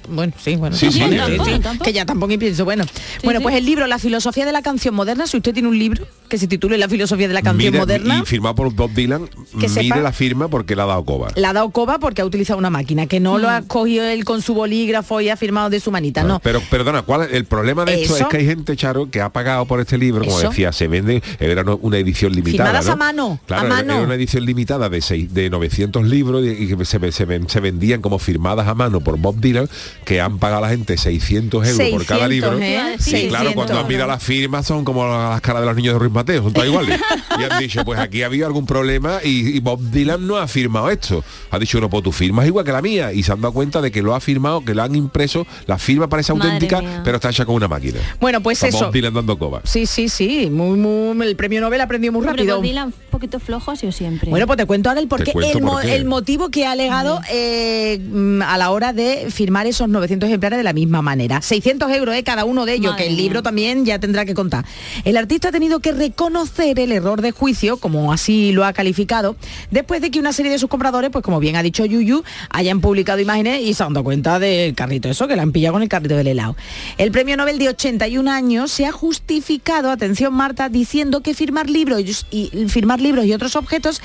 [0.10, 2.84] bueno, sí, bueno, Sí, sí, tampón, sí, tampón, que ya tampón y pienso, bueno.
[3.24, 3.44] bueno, sí.
[3.44, 6.38] pues el libro La filosofía de la canción moderna, si usted tiene un libro que
[6.38, 9.70] se titule La filosofía de la canción moderna, Y firmado por Bob Dylan, Que mire
[9.70, 11.30] sepa- la firma porque le ha dado coba.
[11.36, 13.52] la ha dado coba porque ha utilizado una máquina, que no lo Mm.
[13.52, 16.40] ha cogido él con su bolígrafo y ha firmado de su manita, no.
[16.40, 19.66] Pero perdona, ¿cuál el problema de esto es que hay gente, Charo, que ha pagado
[19.66, 20.50] por este libro, como Eso.
[20.50, 22.70] decía, se vende, era una edición limitada.
[22.70, 22.92] Firmadas ¿no?
[22.92, 23.94] a mano, Claro, a mano.
[23.94, 28.02] era una edición limitada de seis, de 900 libros y, que se, se se vendían
[28.02, 29.70] como firmadas a mano por Bob Dylan,
[30.04, 32.60] que han pagado a la gente 600 euros por cada 600, libro.
[32.60, 32.72] ¿eh?
[32.72, 33.54] Y claro, 600.
[33.54, 36.54] cuando han mirado las firmas son como las caras de los niños de Mateo, son
[36.54, 37.00] todas iguales.
[37.40, 40.48] y han dicho, pues aquí ha habido algún problema y, y Bob Dylan no ha
[40.48, 41.24] firmado esto.
[41.52, 43.14] Ha dicho, no, pues tu firma es igual que la mía.
[43.14, 45.78] Y se han dado cuenta de que lo ha firmado, que lo han impreso, la
[45.78, 47.02] firma parece Madre auténtica, mía.
[47.04, 48.00] pero está hecha con una máquina.
[48.20, 48.86] Bueno, pues Está eso.
[48.86, 49.62] Bob Dylan dando coba.
[49.66, 52.56] Sí, sí, sí, muy, muy, el premio Nobel aprendió muy Hombre, rápido.
[52.58, 54.30] Bob Dylan, un poquito flojo ha sido siempre.
[54.30, 55.96] Bueno, pues te cuento ahora el porqué, el, por mo- qué.
[55.96, 60.58] el motivo que ha alegado eh, mm, a la hora de firmar esos 900 ejemplares
[60.58, 61.42] de la misma manera.
[61.42, 63.24] 600 euros eh, cada uno de ellos, Madre que el mía.
[63.24, 64.66] libro también ya tendrá que contar.
[65.04, 69.36] El artista ha tenido que reconocer el error de juicio, como así lo ha calificado,
[69.72, 72.80] después de que una serie de sus compradores, pues como bien ha dicho Yuyu, hayan
[72.80, 75.82] publicado imágenes y se han dado cuenta del carrito, eso que le han pillado con
[75.82, 76.56] el carrito del helado.
[77.00, 82.28] El premio Nobel de 81 años se ha justificado, atención Marta, diciendo que firmar libros
[82.30, 84.00] y firmar libros y otros objetos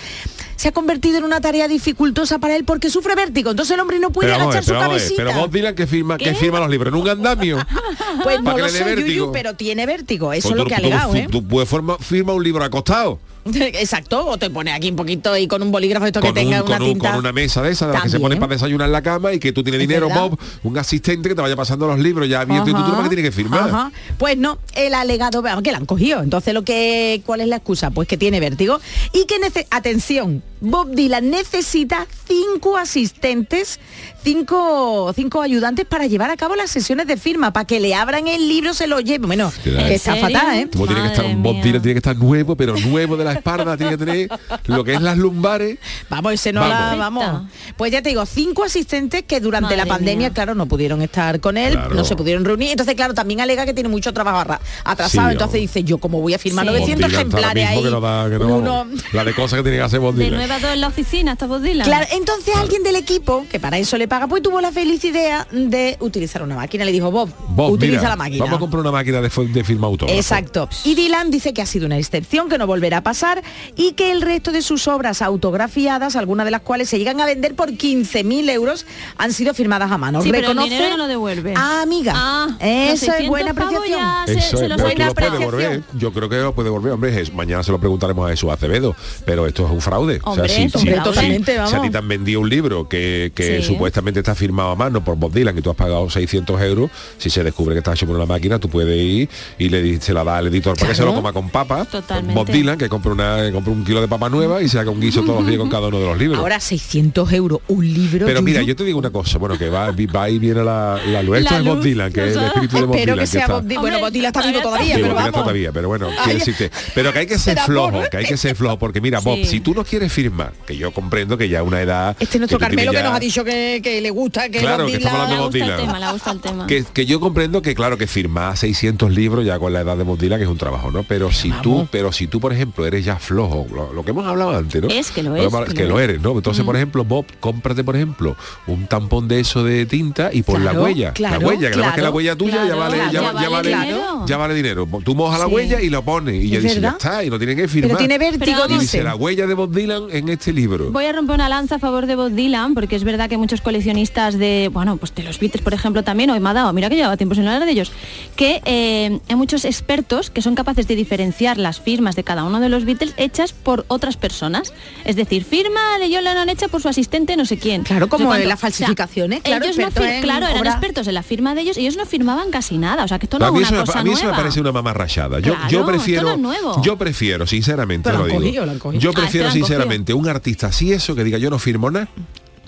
[0.61, 3.51] se ha convertido en una tarea dificultosa para él porque sufre vértigo.
[3.53, 5.15] Entonces el hombre no puede Pero, agachar ver, su pero, ver, cabecita.
[5.25, 7.57] pero Bob Dylan que firma, que firma los libros en un andamio.
[8.23, 8.95] Pues no lo sé.
[8.97, 10.35] Yuyu, pero tiene vértigo.
[10.35, 11.29] Eso Pues es lo tú- que ha alegado, tú- ¿eh?
[11.31, 11.69] Tú puedes
[12.01, 13.19] firmar un libro acostado.
[13.55, 16.69] Exacto, o te pone aquí un poquito y con un bolígrafo esto que tenga un-
[16.69, 17.11] una con un- tinta.
[17.11, 19.33] con una mesa de esa de las que se pone para desayunar en la cama
[19.33, 20.09] y que tú tienes Es dinero.
[20.11, 23.09] Bob, un asistente que te vaya pasando los libros ya abiertos y tú, tú que
[23.09, 23.69] tienes que firmar.
[23.69, 23.93] ajá.
[24.19, 26.23] Pues no, el alegado, que la han cogido.
[26.23, 27.91] Entonces lo que, ¿cuál es la excusa?
[27.91, 28.81] Pues que tiene vértigo
[29.13, 29.37] y que
[29.71, 33.81] atención, Bob Dylan necesita cinco asistentes,
[34.23, 38.27] cinco, cinco ayudantes para llevar a cabo las sesiones de firma, para que le abran
[38.29, 39.27] el libro, se lo lleve.
[39.27, 40.29] Bueno, ¿En que está serio?
[40.39, 40.69] fatal, ¿eh?
[40.73, 43.93] Como tiene que estar un tiene que estar nuevo, pero nuevo de la espalda, tiene
[43.93, 44.29] que tener
[44.67, 45.79] lo que es las lumbares.
[46.09, 47.25] Vamos, ese no la Vamos.
[47.25, 47.43] vamos.
[47.77, 50.35] Pues ya te digo, cinco asistentes que durante la pandemia, mía.
[50.35, 51.95] claro, no pudieron estar con él, Claro.
[51.95, 52.71] no se pudieron reunir.
[52.71, 54.41] Entonces, claro, también alega que tiene mucho trabajo
[54.85, 55.29] atrasado.
[55.29, 55.53] Sí, Entonces vamos.
[55.75, 56.73] dice, yo como voy a firmar Sí.
[56.73, 57.83] 900 Bob Dylan está ahora ejemplares ahí.
[57.85, 59.01] que no da- que no, uno- vamos.
[59.13, 60.39] La de cosas que tiene que hacer Bob De Dylan.
[60.39, 61.87] 9 a 2 en la oficina, está Bob Dylan.
[61.87, 65.47] Claro, entonces alguien del equipo, que para eso le paga, pues tuvo la feliz idea
[65.53, 66.85] de utilizar una máquina.
[66.85, 68.45] Le dijo, Bob, Bob, utiliza mira, la máquina.
[68.45, 70.19] Vamos a comprar una máquina de, de firma autógrafa.
[70.19, 70.69] Exacto.
[70.85, 73.43] Y Dylan dice que ha sido una excepción, que no volverá a pasar
[73.77, 77.25] y que el resto de sus obras autografiadas, algunas de las cuales se llegan a
[77.27, 78.85] vender por 15.000 euros,
[79.17, 80.21] han sido firmadas a mano.
[80.23, 80.69] Sí, pero el Reconoce...
[80.75, 81.55] dinero no lo devuelve.
[81.57, 82.13] Ah, amiga.
[82.17, 84.01] Ah, Eso es 600 buena apreciación.
[84.27, 85.85] se- Eso se es, pero buena apreciación.
[85.95, 87.21] Yo creo que lo puede devolver, hombre.
[87.21, 90.19] Es, mañana se lo preguntaremos a Jesús Acevedo, pero esto es un fraude.
[90.25, 91.05] Hombre, si, es un si- fraude.
[91.05, 93.69] Totalmente, si- si a ti te han vendido un libro que, que Sí.
[93.69, 97.31] supuestamente está firmado a mano por Bob Dylan y tú has pagado 600 euros, si
[97.31, 100.25] se descubre que está hecho por una máquina, tú puedes ir y le se la
[100.25, 101.85] da al editor para que se lo coma con papa.
[101.85, 102.35] Totalmente.
[102.35, 104.91] Bob Dylan, que compre, una, que compre un kilo de papa nueva y se haga
[104.91, 106.39] un guiso todos los días con cada uno de los libros.
[106.39, 108.27] Ahora 600 euros, un libro.
[108.27, 111.23] pero mira, yo te digo una cosa, bueno, que va, va y viene la, la
[111.23, 111.39] luz.
[111.39, 113.19] Esto La es Bob Dylan, que es el espíritu de Bob Dylan.
[113.19, 113.81] que sea está- Bob Dylan.
[113.83, 115.33] Bueno, Bob Dylan está vivo todavía Sí, pero vamos.
[115.33, 118.37] todavía, pero bueno, Ay, quiero decirte, pero que hay que ser flojo, que hay que
[118.37, 119.45] ser flojo, porque mira, Bob, Sí.
[119.47, 122.17] si tú no quieres firmar, que yo comprendo que ya una edad...
[122.21, 124.59] Este es nuestro que Carmelo que ya- nos ha dicho que, que le gusta, que
[124.59, 125.87] Claro, Bob que estamos Dylan- hablando Le de Bob gusta el Dylan.
[125.87, 126.67] tema, le gusta el tema.
[126.67, 130.05] Que, que yo comprendo que claro que firmar 600 libros ya con la edad de
[130.05, 131.03] Bob Dylan es un trabajo, ¿no?
[131.05, 134.27] Pero si tú, pero si tú por ejemplo eres ya flojo, lo, lo que hemos
[134.27, 134.89] hablado antes, ¿no?
[134.89, 136.05] Es que lo que es, que que lo lo es.
[136.09, 136.33] eres, ¿no?
[136.33, 140.65] Entonces, por ejemplo, Bob, cómprate por ejemplo un tampón de eso de tinta y pon
[140.65, 143.13] la huella, claro, la huella, que nada más que la huella tuya ya vale, claro,
[143.13, 144.27] ya, ya ya vale vale, dinero.
[144.27, 144.89] ya vale dinero.
[145.05, 147.57] Tú mojas la huella y lo pones y ya dice, ya está, y no tiene
[147.57, 147.97] que firmar.
[147.97, 150.91] Pero tiene vértigo, dice la huella de Bob Dylan en este libro.
[150.91, 153.61] Voy a romper una lanza a favor de Bob Dylan, porque es verdad que muchos
[153.81, 156.89] coleccionistas de, bueno, pues de los Beatles, por ejemplo, también, hoy me ha dado, mira
[156.91, 157.93] que llevaba tiempo sin hablar de ellos,
[158.37, 162.61] que eh, hay muchos expertos que son capaces de diferenciar las firmas de cada uno
[162.61, 164.73] de los Beatles hechas por otras personas.
[165.05, 167.83] Es decir, firma de John Lennon hecha por su asistente no sé quién.
[167.83, 168.49] Claro, como en cuánto.
[168.49, 170.71] las falsificaciones, claro, ellos no en claro, eran obra.
[170.73, 173.05] expertos en la firma de ellos y ellos no firmaban casi nada.
[173.05, 175.41] O sea, que esto no es una cosa a mí eso me parece una mamarrachada.
[175.41, 176.83] Yo, Claro, yo esto prefiero, no es nuevo.
[176.83, 178.39] yo prefiero, sinceramente, lo digo.
[178.39, 179.01] cogido, lo han cogido.
[179.01, 179.67] Yo Ah, prefiero, cogido.
[179.67, 182.09] sinceramente, un artista así eso que diga yo no firmo nada.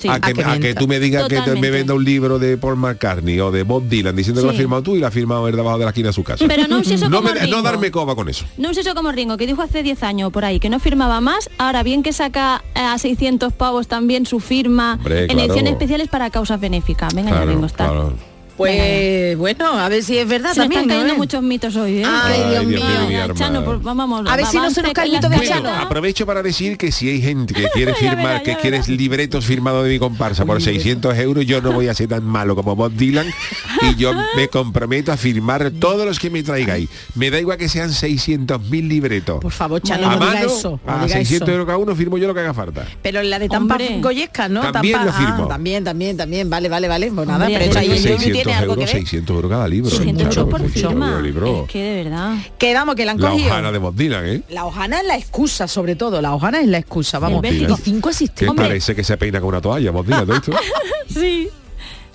[0.02, 0.08] Sí.
[0.08, 2.76] a, A que, a que tú me digas que me venda un libro de Paul
[2.76, 5.46] McCartney o de Bob Dylan diciendo que lo has firmado tú y la ha firmado
[5.48, 6.44] él debajo de la esquina de su casa.
[6.48, 6.82] Pero no no,
[7.20, 7.56] como me- Ringo.
[7.56, 8.44] no darme coba con eso.
[8.58, 11.20] No un seso como Ringo, que dijo hace 10 años por ahí que no firmaba
[11.20, 15.42] más, ahora bien que saca eh, a 600 pavos también su firma Hombre, en claro.
[15.44, 17.14] ediciones especiales para causas benéficas.
[17.14, 17.84] Venga, ya Ringo está.
[17.84, 18.31] claro.
[18.56, 20.82] Pues bueno, a ver si es verdad Se también.
[20.82, 21.18] están cayendo ¿no?
[21.18, 22.04] muchos mitos hoy, ¿eh?
[22.06, 23.34] Ay, Dios mío.
[23.34, 25.70] Chano, por- vamos, A ver si no se nos cae el mito de Bueno, Chano.
[25.74, 28.92] aprovecho para decir que si hay gente que quiere firmar, que ya quiere verá.
[28.92, 32.54] libretos firmados de mi comparsa por 600 euros, yo no voy a ser tan malo
[32.54, 33.26] como Bob Dylan
[33.82, 36.88] y yo me comprometo a firmar todos los que me traigáis.
[37.14, 39.40] Me da igual que sean 600.000 libretos.
[39.40, 40.80] Por favor, Chano, a no diga mano, eso.
[40.86, 41.52] no a diga 600 eso.
[41.52, 42.86] euros cada uno, firmo yo lo que haga falta.
[43.02, 43.78] Pero la de Tampa.
[44.00, 44.60] Goyesca, ¿no?
[44.72, 45.44] También Tampa- lo firmo.
[45.44, 46.50] ah, también, también, también.
[46.50, 47.10] Vale, vale, vale.
[47.12, 49.02] Pues nada, Hombre, pero Pero ahí que el Yuyu 600 tiene algo que euros, ver.
[49.02, 49.90] 600 euros cada libro.
[49.90, 51.20] 600 Claro, por mucho firma.
[51.20, 51.62] libro.
[51.66, 52.34] Es que de verdad.
[52.58, 53.46] Que vamos, que la han La cogido.
[53.48, 54.42] hojana de Bob Dylan, ¿eh?
[54.50, 56.20] La hojana es la excusa, sobre todo.
[56.22, 57.42] La hojana es la excusa, vamos.
[57.44, 57.76] El Y vértigo.
[57.82, 58.48] cinco Que asistentes.
[58.48, 58.66] Hombre.
[58.66, 60.52] parece que se peina con una toalla, Bob Dylan, ¿todo esto?
[61.08, 61.48] Sí.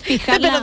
[0.00, 0.62] Fijarla.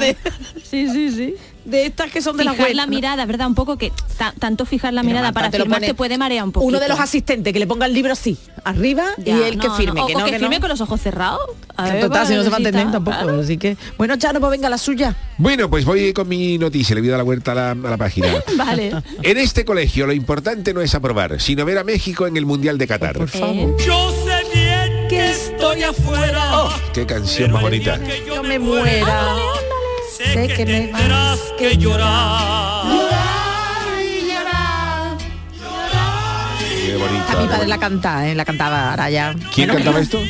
[0.64, 1.36] Sí, sí, sí.
[1.66, 3.48] De estas que son de las Fijar la mirada, ¿verdad?
[3.48, 5.94] Un poco que ta- tanto fijar la Pero mirada Marta, para te lo firmar te
[5.96, 6.68] puede marear un poquito.
[6.68, 9.70] Uno de los asistentes que le ponga el libro así, arriba, Ya, y él que
[9.72, 10.00] firme.
[10.02, 10.08] no.
[10.08, 10.62] Que O, no, que que firme no.
[10.62, 11.42] con los ojos cerrados.
[11.76, 13.18] A ver, Total, si no se va a sí entender está, tampoco.
[13.18, 13.42] claro.
[13.42, 15.16] Así que, bueno, Chano, pues venga la suya.
[15.38, 17.76] Bueno, pues voy con mi noticia, le voy a dar la vuelta a la, a
[17.76, 18.28] la página.
[18.58, 18.92] Vale.
[19.24, 22.78] En este colegio lo importante no es aprobar, sino ver a México en el Mundial
[22.78, 23.18] de Qatar.
[23.18, 23.76] Por favor.
[23.84, 26.62] Yo sé bien que estoy afuera.
[26.64, 28.00] Oh, qué canción más bonita.
[28.28, 29.26] Yo me muera.
[30.16, 32.86] Sé que tendrás que llorar.
[36.86, 36.94] Qué
[37.34, 38.34] A mi padre la cantaba, ¿eh?
[38.36, 39.36] la cantaba ahora ya.
[39.54, 40.22] ¿Quién Bueno, cantaba esto?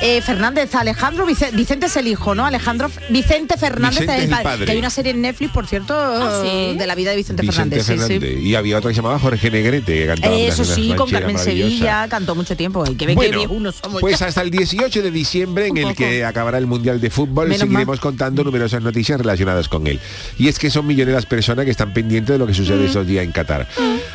[0.00, 2.44] Eh, Fernández, Alejandro Vice- Vicente es el hijo, ¿no?
[2.46, 4.44] Alejandro Vicente Fernández Vicente es el es el padre.
[4.44, 4.64] padre.
[4.66, 6.76] Que hay una serie en Netflix, por cierto, sí?
[6.78, 7.86] de la vida de Vicente, Vicente Fernández.
[7.86, 8.20] sí, sí.
[8.20, 8.44] Fernández.
[8.46, 11.36] Y había otro que se llamaba Jorge Negrete, que cantaba Eso sí, con Carmen.
[11.38, 12.84] Sevilla, cantó mucho tiempo.
[12.86, 14.26] Hay que ver qué Bueno, viejunos somos pues ya.
[14.26, 17.98] hasta el 18 de diciembre en el que acabará el Mundial de Fútbol Menos seguiremos
[17.98, 19.98] contando numerosas noticias relacionadas con él.
[20.38, 23.04] Y es que son millones las personas que están pendientes de lo que sucede estos
[23.06, 23.66] días en Qatar.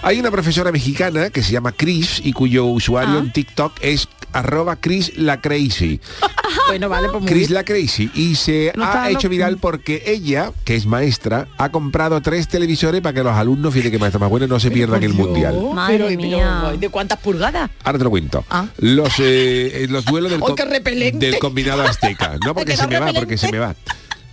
[0.02, 3.20] Hay una profesora mexicana que se llama Chris y cuyo usuario Ah.
[3.20, 5.73] en TikTok es arroba Chris la Crazy.
[6.68, 10.76] Bueno, vale, pues Chris la Crazy y se No ha hecho viral porque ella, que
[10.76, 14.48] es maestra, ha comprado tres televisores para que los alumnos, fíjate que maestra más buena,
[14.48, 15.56] no se pierdan el Dios, mundial.
[15.74, 16.74] Madre pero- pero, mía.
[16.80, 17.70] ¿De cuántas pulgadas?
[17.84, 18.46] Ahora te lo cuento.
[18.50, 18.66] Ah.
[18.78, 21.26] Los, eh, los duelos del, ¡Ay, co- qué repelente!
[21.26, 22.38] del combinado azteca.
[22.46, 23.76] No porque Que se me va, porque se me va.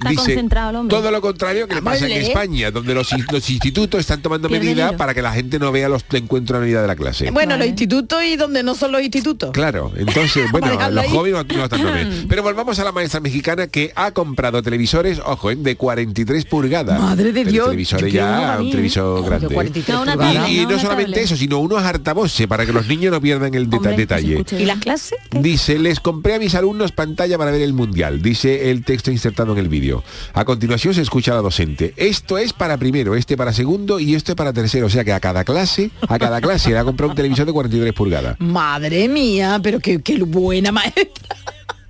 [0.01, 0.97] Está concentrado el hombre.
[0.97, 2.21] todo lo contrario que le pasa en ¿eh?
[2.23, 5.89] España, donde los, in- los institutos están tomando medidas para que la gente no vea
[5.89, 7.31] los encuentros a medida de la clase.
[7.31, 7.59] Bueno, Vale.
[7.59, 9.51] los institutos y donde no son los institutos.
[9.53, 12.25] Claro, entonces, bueno, los jóvenes no, están no ven.
[12.29, 15.57] Pero volvamos a la maestra mexicana que ha comprado televisores, ojo, ¿eh?
[15.57, 16.99] de 43 pulgadas.
[17.01, 18.71] Madre de Dios, Televisores ya, un ¿eh?
[18.71, 19.55] televisor Joder, grande.
[19.55, 20.35] 43 No, una pulgadas.
[20.37, 21.25] tablet, Y, y no, solamente tablet.
[21.25, 24.45] eso, sino unos altavoces para que los niños no pierdan el Hombre, detalle.
[24.59, 25.19] ¿Y las clases?
[25.31, 29.53] Dice, les compré a mis alumnos pantalla para ver el mundial, dice el texto insertado
[29.53, 29.90] en el vídeo.
[30.33, 31.95] A continuación se escucha a la docente.
[31.97, 34.87] Esto es para primero, este para segundo y este para tercero.
[34.87, 37.53] O sea que a cada clase, a cada clase le ha comprado un televisor de
[37.53, 38.37] 43 pulgadas.
[38.39, 41.05] Madre mía, pero qué, qué buena maestra.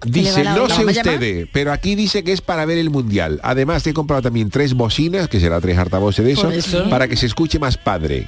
[0.07, 3.39] Dice, no sé ustedes, pero aquí dice que es para ver el mundial.
[3.43, 6.89] Además he comprado también tres bocinas, que será tres altavoces de eso.
[6.89, 8.27] para que se escuche más padre.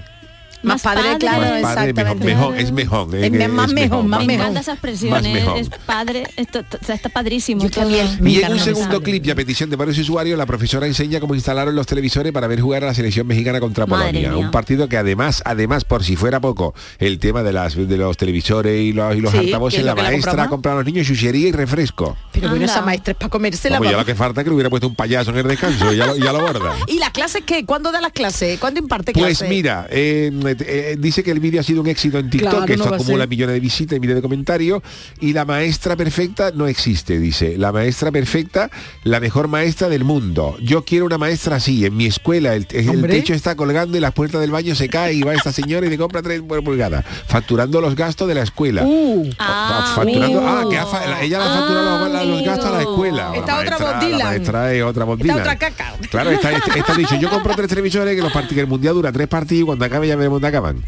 [0.62, 1.18] Más, Más padre, padre.
[1.18, 2.24] claro, más padre, mejor, exactamente.
[2.24, 3.14] mejor, es mejor.
[3.16, 4.42] Es me- más mejor, más Me mejor.
[4.42, 5.58] encanta esa Más expresión, mejor.
[5.58, 7.62] es, es padre, esto, está padrísimo.
[7.62, 8.06] Yo también.
[8.26, 9.02] Y en un segundo sale.
[9.04, 12.46] clip y a petición de varios usuarios, la profesora enseña cómo instalaron los televisores para
[12.46, 14.30] ver jugar a la selección mexicana contra Madre Polonia.
[14.30, 14.38] mía.
[14.38, 18.16] Un partido que además, además, por si fuera poco, el tema de las de los
[18.16, 21.48] televisores y los, y los Sí, altavoces, es la maestra comprado a los niños chuchería
[21.48, 22.16] y refresco.
[22.32, 23.78] Pero bueno, esa maestra es para comérsela.
[23.78, 25.92] Como ya lo que falta es que le hubiera puesto un payaso en el descanso,
[25.92, 26.74] ya lo, ya lo borda.
[26.86, 27.64] ¿Y las clases qué?
[27.66, 28.58] ¿Cuándo da las clases?
[28.60, 29.48] ¿Cuándo imparte Pues clases?
[29.48, 32.76] mira, eh, eh, dice que el vídeo ha sido un éxito en TikTok, Claro, que
[32.76, 34.82] no esto a acumula millones de visitas y miles de comentarios,
[35.20, 37.56] y la maestra perfecta no existe, dice.
[37.58, 38.70] La maestra perfecta,
[39.04, 40.56] la mejor maestra del mundo.
[40.62, 44.40] Yo quiero una maestra así, en mi escuela el, techo está colgando y las puertas
[44.40, 47.94] del baño se cae y va esta señora y le compra tres pulgadas, facturando los
[47.96, 48.82] gastos de la escuela.
[48.84, 50.46] Uh, Ah, facturando, uh.
[50.46, 53.32] ah, que ha fa- ella le ha facturado los, los gastos a la escuela.
[53.34, 53.78] Esta La otra.
[54.12, 55.40] La es otra Esta Dylan.
[55.40, 55.94] otra caca.
[56.10, 58.94] Claro, está, está, está dicho, yo compro tres televisores que los part- que el mundial
[58.94, 60.84] dura tres partidos y cuando acabe ya veremos dónde acaban.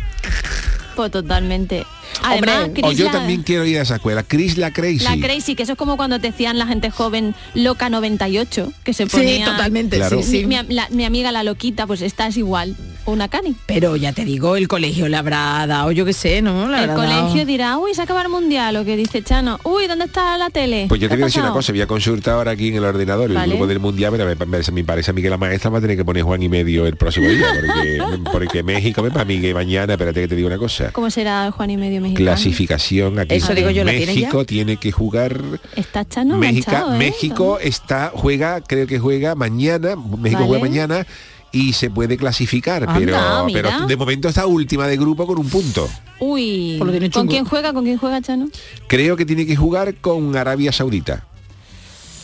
[0.97, 1.85] Pues totalmente.
[2.23, 4.23] Además, Hombre, O yo la- también quiero ir a esa escuela.
[4.23, 5.03] Chris la Crazy.
[5.05, 8.93] La Crazy, que eso es como cuando te decían la gente joven loca 98, que
[8.95, 9.45] se ponía...
[9.47, 10.23] sí, totalmente, Claro.
[10.23, 10.47] sí, sí.
[10.47, 12.77] Mi, mi- la- mi amiga la loquita, pues estás igual.
[13.07, 13.55] Una cani.
[13.67, 16.69] Pero ya te digo, el colegio le habrá dado, yo qué sé, ¿no?
[16.69, 19.59] Le El colegio dado- dirá, uy, se acaba el mundial, lo que dice Chano.
[19.65, 20.87] Uy, ¿dónde está la tele?
[20.89, 22.77] Pues yo te ¿Qué voy a decir una cosa, voy a consultar ahora aquí en
[22.77, 25.37] el ordenador el grupo del mundial, pero me, me, me parece a mí que la
[25.37, 29.03] maestra va a tener que poner Juan y medio el próximo día, porque, porque México
[29.03, 30.91] me para mí que mañana, espérate que te digo una cosa.
[30.93, 32.25] ¿Cómo será el Juan y medio mexicano?
[32.27, 33.35] Clasificación aquí.
[33.35, 34.47] Eso digo yo, ¿la tiene México ya?
[34.47, 35.41] tiene que jugar
[35.77, 36.99] Está Chano México, ¿eh?
[36.99, 40.47] México está juega, creo que juega mañana, México Vale.
[40.47, 41.07] juega mañana
[41.55, 43.63] y se puede clasificar, Anda, pero, mira.
[43.63, 45.89] pero de momento está última de grupo con un punto.
[46.19, 46.81] Uy,
[47.13, 47.73] ¿con quién juega?
[47.73, 48.49] ¿Con quién juega Chano?
[48.89, 51.25] Creo que tiene que jugar con Arabia Saudita.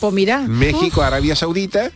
[0.01, 1.91] Pues mira, México, Arabia Saudita.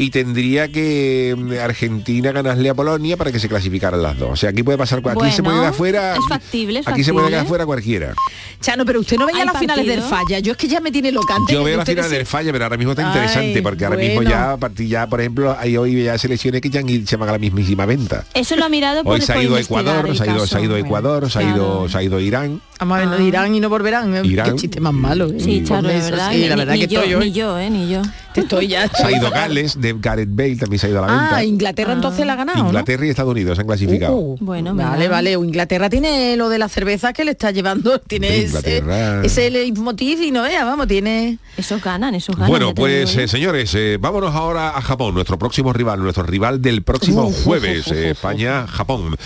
[0.00, 4.30] Y tendría que mm, Argentina ganarle a Polonia para que se clasificaran las dos.
[4.30, 6.14] O sea, aquí puede pasar, aquí se puede quedar fuera.
[6.14, 8.14] es factible, es aquí se puede quedar fuera cualquiera.
[8.60, 10.38] Chano, pero usted no veía ¿Hay las finales del falla.
[10.38, 11.52] Yo es que ya me tiene locante.
[11.52, 13.84] Yo veo la Ustedes final sí- del falla, pero ahora mismo está Ay, interesante, porque
[13.84, 17.06] ahora mismo ya, a partir ya, por ejemplo, hay hoy ya selecciones que ya han-
[17.06, 18.24] se van a la mismísima venta.
[18.34, 20.60] Eso lo ha mirado por Hoy se ha ido Ecuador, se ha ido, se ha
[20.60, 21.88] ido Ecuador, se ha ido, Claro.
[21.88, 22.60] se ha ido Irán.
[22.78, 24.14] Vamos a ver, no dirán y no volverán.
[24.14, 24.20] ¿eh?
[24.24, 24.50] Irán.
[24.52, 25.26] Qué chiste más malo.
[25.30, 25.38] ¿eh?
[25.40, 26.30] Sí, Charo, de Eso verdad.
[26.30, 27.32] sí, ni, la verdad ni que yo, estoy ni hoy.
[27.32, 27.70] yo, ¿eh?
[27.70, 28.02] Ni yo.
[28.32, 28.88] Te estoy ya.
[28.96, 31.36] Se ha ido Gales, de Gareth Bale también se ha ido a la venta.
[31.38, 32.66] Ah, Inglaterra entonces la ha ganado, ¿no?
[32.66, 34.14] Inglaterra y Estados Unidos se han clasificado.
[34.16, 35.10] Uh, Bueno, vale, mira.
[35.10, 35.36] vale.
[35.36, 37.98] O Inglaterra tiene lo de la cerveza que le está llevando.
[38.06, 38.82] Tiene ese,
[39.24, 41.38] ese leitmotiv y no vea, vamos, tiene.
[41.56, 42.48] Esos ganan, esos ganan.
[42.50, 43.20] Bueno, pues yo.
[43.22, 47.32] eh, señores, eh, vámonos ahora a Japón, nuestro próximo rival, nuestro rival del próximo Uh,
[47.44, 48.04] jueves, uh, uh, uh, uh.
[48.10, 49.16] España-Japón.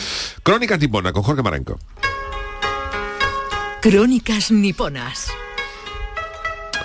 [0.43, 1.79] Crónicas Nipona con Jorge Marenco.
[3.83, 5.33] Crónicas niponas.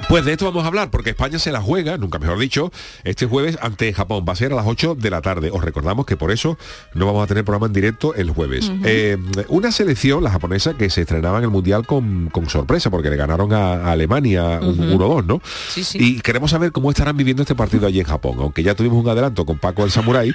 [0.07, 2.71] Pues de esto vamos a hablar, porque España se la juega, nunca mejor dicho,
[3.03, 4.23] este jueves ante Japón.
[4.27, 5.49] Va a ser a las 8 de la tarde.
[5.51, 6.57] Os recordamos que por eso
[6.93, 8.71] no vamos a tener programa en directo el jueves.
[8.85, 9.17] Eh,
[9.49, 13.17] una selección, la japonesa, que se estrenaba en el Mundial con, con sorpresa, porque le
[13.17, 15.41] ganaron a, a Alemania un 1-2, ¿no?
[15.69, 15.97] Sí, sí.
[15.99, 18.37] Y queremos saber cómo estarán viviendo este partido allí en Japón.
[18.39, 20.33] Aunque ya tuvimos un adelanto con Paco el Samurai,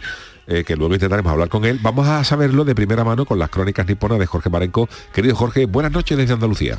[0.48, 1.78] eh, que luego intentaremos hablar con él.
[1.80, 4.86] Vamos a saberlo de primera mano con las crónicas niponas de Jorge Marenco.
[5.14, 6.78] Querido Jorge, buenas noches desde Andalucía.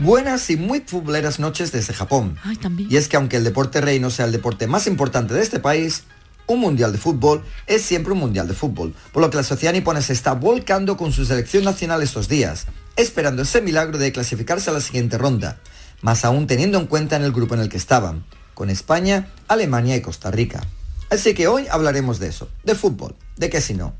[0.00, 2.36] Buenas y muy futboleras noches desde Japón.
[2.42, 2.90] Ay, también.
[2.90, 5.60] Y es que aunque el deporte rey no sea el deporte más importante de este
[5.60, 6.02] país,
[6.48, 9.72] un mundial de fútbol es siempre un mundial de fútbol, por lo que la sociedad
[9.72, 14.68] nipona se está volcando con su selección nacional estos días, esperando ese milagro de clasificarse
[14.68, 15.60] a la siguiente ronda,
[16.02, 19.94] más aún teniendo en cuenta en el grupo en el que estaban, con España, Alemania
[19.94, 20.60] y Costa Rica.
[21.08, 23.94] Así que hoy hablaremos de eso, de fútbol, de qué si no.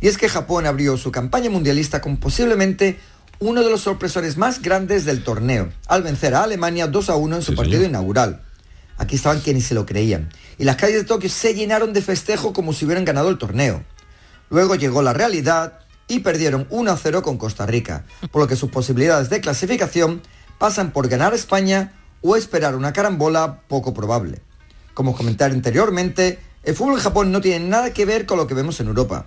[0.00, 2.98] Y es que Japón abrió su campaña mundialista con posiblemente
[3.38, 7.36] uno de los sorpresores más grandes del torneo, al vencer a Alemania 2 a 1
[7.36, 7.90] en su Sí, partido señor.
[7.90, 8.42] inaugural.
[8.98, 12.52] Aquí estaban quienes se lo creían, y las calles de Tokio se llenaron de festejo
[12.52, 13.84] como si hubieran ganado el torneo.
[14.48, 18.56] Luego llegó la realidad y perdieron 1 a 0 con Costa Rica, por lo que
[18.56, 20.22] sus posibilidades de clasificación
[20.58, 24.40] pasan por ganar a España o esperar una carambola poco probable.
[24.94, 28.54] Como comenté anteriormente, el fútbol en Japón no tiene nada que ver con lo que
[28.54, 29.26] vemos en Europa.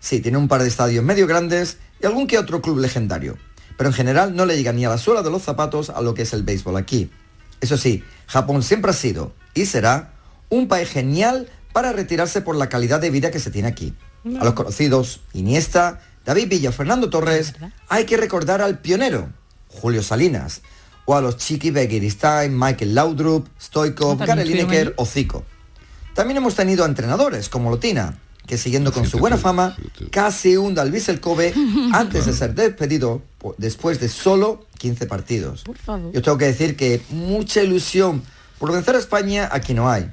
[0.00, 3.36] Sí, tiene un par de estadios medio grandes y algún que otro club legendario,
[3.80, 6.12] pero en general no le llega ni a la suela de los zapatos a lo
[6.12, 7.10] que es el béisbol aquí.
[7.62, 10.12] Eso sí, Japón siempre ha sido y será
[10.50, 13.94] un país genial para retirarse por la calidad de vida que se tiene aquí.
[14.38, 17.54] A los conocidos Iniesta, David Villa, Fernando Torres,
[17.88, 19.30] hay que recordar al pionero,
[19.68, 20.60] Julio Salinas,
[21.06, 25.46] o a los Chiqui Begiristain, Michael Laudrup, Stoikov, Gary Lineker o Zico.
[26.14, 28.18] También hemos tenido a entrenadores como Lotina,
[28.50, 29.76] que siguiendo con su buena fama,
[30.10, 31.54] casi hunda al Vissel Kobe
[31.92, 33.22] antes de ser despedido
[33.58, 35.62] después de solo 15 partidos.
[35.62, 36.10] Por favor.
[36.12, 38.24] Yo tengo que decir que mucha ilusión
[38.58, 40.10] por vencer a España aquí no hay.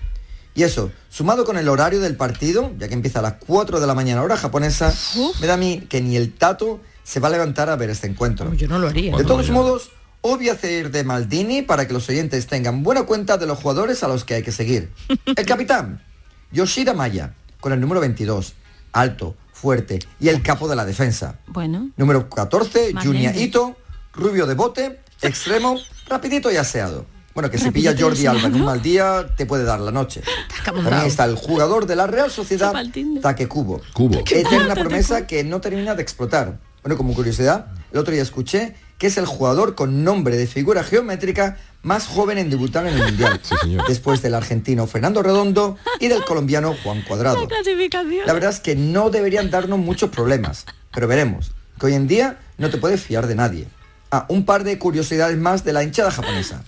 [0.53, 3.87] Y eso, sumado con el horario del partido, ya que empieza a las 4 de
[3.87, 4.93] la mañana hora japonesa,
[5.41, 8.05] me da a mí que ni el tato se va a levantar a ver este
[8.05, 8.53] encuentro.
[8.53, 9.17] Yo no lo haría.
[9.17, 9.89] De todos modos,
[10.21, 13.57] hoy voy a hacer de Maldini para que los oyentes tengan buena cuenta de los
[13.57, 14.91] jugadores a los que hay que seguir.
[15.25, 16.03] El capitán,
[16.51, 17.33] Yoshida Maya,
[17.67, 18.53] con el número 22,
[18.93, 21.39] alto, fuerte y el capo de la defensa.
[21.47, 23.43] Bueno, Número 14, Más Junya lento.
[23.43, 23.75] Ito,
[24.13, 25.77] rubio de bote, extremo,
[26.07, 27.05] rapidito y aseado.
[27.33, 30.21] Bueno, que si pilla Jordi Alba en un mal día, te puede dar la noche.
[30.63, 33.21] También está el jugador de la Real Sociedad, Tinder.
[33.21, 33.81] Takekubo.
[33.91, 34.19] Cubo.
[34.19, 36.59] Eterna promesa que no termina de explotar.
[36.83, 40.85] Bueno, como curiosidad, el otro día escuché que es el jugador con nombre de figura
[40.85, 43.39] geométrica más joven en debutar en el Mundial.
[43.43, 43.87] Sí, señor.
[43.87, 47.47] Después del argentino Fernando Redondo y del colombiano Juan Cuadrado.
[47.47, 48.25] clasificación.
[48.25, 52.39] La verdad es que no deberían darnos muchos problemas, pero veremos, que hoy en día
[52.57, 53.67] no te puedes fiar de nadie.
[54.11, 56.63] Ah, un par de curiosidades más de la hinchada japonesa.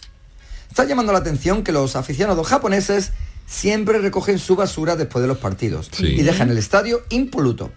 [0.69, 3.11] Está llamando la atención que los aficionados japoneses
[3.47, 6.05] siempre recogen su basura después de los partidos Sí.
[6.05, 7.71] y dejan el estadio impoluto.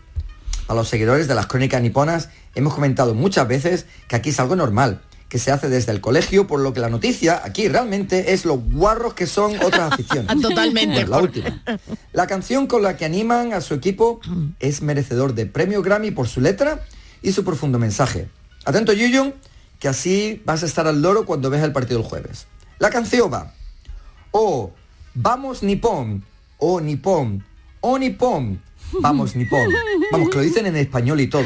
[0.69, 4.55] A los seguidores de las crónicas niponas hemos comentado muchas veces que aquí es algo
[4.57, 5.01] normal,
[5.33, 8.63] que se hace desde el colegio, por lo que la noticia aquí realmente es los
[8.63, 10.29] guarros que son otras aficiones.
[10.43, 11.07] Totalmente.
[11.07, 11.63] La última.
[12.13, 14.21] La canción con la que animan a su equipo
[14.61, 16.85] es merecedor de premio Grammy por su letra
[17.23, 18.29] y su profundo mensaje.
[18.67, 19.33] Atento Yuyon,
[19.79, 22.47] que así vas a estar al loro cuando veas el partido el jueves.
[22.79, 23.55] La canción va.
[24.33, 24.71] Oh,
[25.15, 26.23] vamos Nippon,
[26.59, 27.43] oh Nippon,
[27.81, 28.61] oh Nippon,
[29.01, 29.69] vamos Nippon.
[30.11, 31.45] Vamos, que lo dicen en español y todo.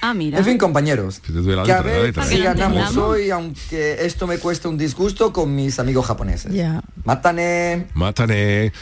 [0.00, 0.38] Ah, mira.
[0.38, 4.78] En fin, compañeros, Que a ver letra, si ganamos hoy, aunque esto me cueste un
[4.78, 6.52] disgusto con mis amigos japoneses.
[6.52, 6.82] Ya.
[7.04, 7.86] Mátane.
[7.94, 8.72] Mátane.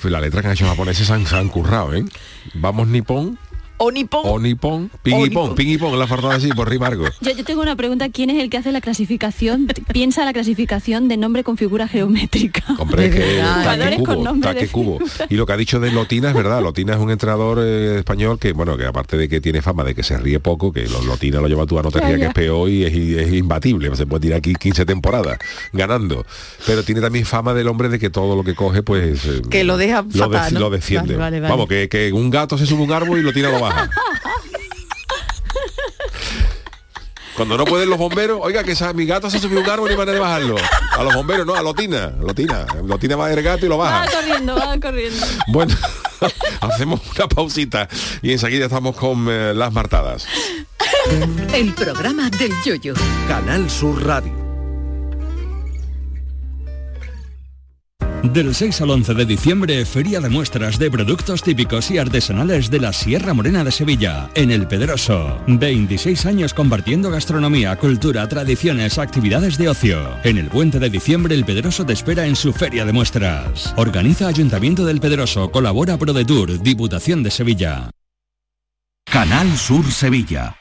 [0.00, 2.04] Pues la letra que han hecho japoneses se han, se han currado, ¿eh?
[2.54, 3.38] Vamos nipón,
[3.78, 4.22] O Nippon.
[4.24, 7.04] o nipón, ping y pong, ping y pong, la faltado así por rimargo.
[7.20, 8.08] Yo, yo tengo una pregunta.
[8.08, 9.66] ¿Quién es el que hace la clasificación?
[9.92, 12.64] Piensa la clasificación de nombre con figura geométrica.
[12.78, 14.98] Hombre, es De que verdad, taque Jugadores con cubo, nombre taque de cubo.
[15.28, 18.38] Y lo que ha dicho de Lotina es verdad, Lotina es un entrenador eh, español
[18.38, 21.02] que, bueno, que aparte de que tiene fama de que se ríe poco, que lo-
[21.02, 23.94] Lotina lo lleva tú a no te rías, que es peor y es, es imbatible,
[23.94, 25.38] se puede tirar aquí 15 temporadas
[25.74, 26.24] ganando.
[26.66, 29.24] Pero tiene también fama del hombre de que todo lo que coge, pues...
[29.26, 30.60] eh, Que lo deja lo, fatal, ¿no?
[30.60, 31.14] lo desciende.
[31.16, 31.50] Vale, vale, vale.
[31.52, 33.90] Vamos, que, que un gato se sube a un árbol y lo tira lo baja.
[37.36, 39.90] Cuando no pueden los bomberos, oiga, que esa- mi gato se subió a un árbol
[39.92, 40.56] y van a bajarlo.
[40.96, 42.12] A los bomberos, no, a Lotina.
[42.18, 42.64] Lotina.
[42.82, 44.06] Lotina va del gato y lo baja.
[44.06, 45.26] Va corriendo, va corriendo.
[45.48, 45.74] Bueno,
[46.62, 47.88] hacemos una pausita
[48.22, 50.26] y enseguida estamos con eh, las martadas.
[51.52, 52.94] El programa del yoyo.
[53.28, 54.45] Canal Sur Radio.
[58.32, 62.80] Del 6 al 11 de diciembre, Feria de Muestras de Productos Típicos y Artesanales de
[62.80, 65.38] la Sierra Morena de Sevilla, en El Pedroso.
[65.46, 69.98] 26 años compartiendo gastronomía, cultura, tradiciones, actividades de ocio.
[70.24, 73.72] En el puente de diciembre, El Pedroso te espera en su Feria de Muestras.
[73.76, 77.90] Organiza Ayuntamiento del Pedroso, colabora ProDetour, Diputación de Sevilla.
[79.04, 80.56] Canal Sur Sevilla.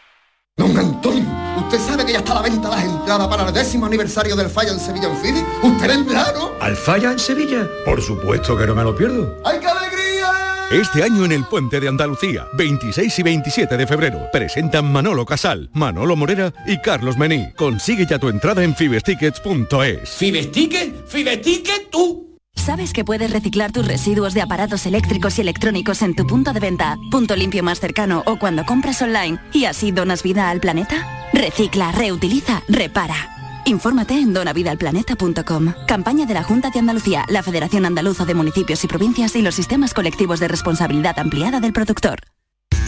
[0.56, 1.26] Don Antonio,
[1.66, 4.50] ¿usted sabe que ya está a la venta las entradas para el décimo aniversario del
[4.50, 5.44] Falla en Sevilla en Fidi?
[5.64, 6.52] ¿Usted vendrá, no?
[6.62, 7.68] ¿Al Falla en Sevilla?
[7.84, 9.38] Por supuesto que no me lo pierdo.
[9.44, 10.32] ¡Ay, qué alegría!
[10.72, 15.70] Este año en el Puente de Andalucía, 26 y 27 de febrero, presentan Manolo Casal,
[15.74, 17.52] Manolo Morera y Carlos Mení.
[17.56, 20.10] Consigue ya tu entrada en fibestickets.es.
[20.10, 21.08] ¿Fibesticket?
[21.08, 22.35] ¿Fibesticket tú?
[22.56, 26.60] ¿Sabes que puedes reciclar tus residuos de aparatos eléctricos y electrónicos en tu punto de
[26.60, 31.30] venta, punto limpio más cercano o cuando compras online y así donas vida al planeta?
[31.32, 33.16] Recicla, reutiliza, repara.
[33.66, 35.74] Infórmate en donavidalplaneta.com.
[35.88, 39.56] Campaña de la Junta de Andalucía, la Federación Andaluza de Municipios y Provincias y los
[39.56, 42.20] sistemas colectivos de responsabilidad ampliada del productor.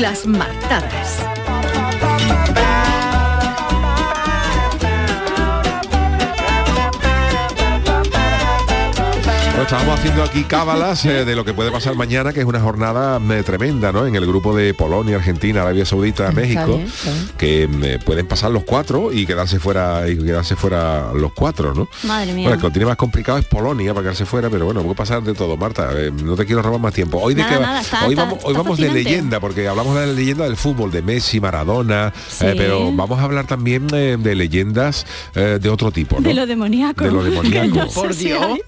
[0.00, 1.39] Las martadas.
[9.60, 12.60] Bueno, estábamos haciendo aquí cábalas eh, de lo que puede pasar mañana, que es una
[12.60, 14.06] jornada eh, tremenda, ¿no?
[14.06, 17.28] En el grupo de Polonia, Argentina, Arabia Saudita, México, bien, está bien.
[17.36, 21.88] que eh, pueden pasar los cuatro y quedarse fuera y quedarse fuera los cuatro, ¿no?
[22.04, 22.44] Madre mía.
[22.44, 24.94] Bueno, el que lo tiene más complicado es Polonia para quedarse fuera, pero bueno, puede
[24.94, 25.90] pasar de todo, Marta.
[25.94, 27.18] eh, no te quiero robar más tiempo.
[27.18, 29.68] Hoy de Nada, qué va- nada, está- hoy está- vamos, hoy vamos de leyenda, porque
[29.68, 32.46] hablamos de la leyenda del fútbol, de Messi, Maradona, Sí.
[32.46, 35.04] eh, pero vamos a hablar también eh, de leyendas
[35.34, 36.26] eh, de otro tipo, ¿no?
[36.26, 37.04] De lo demoníaco.
[37.04, 37.86] De lo demoníaco.
[37.92, 38.40] Por Dios.
[38.42, 38.60] hay.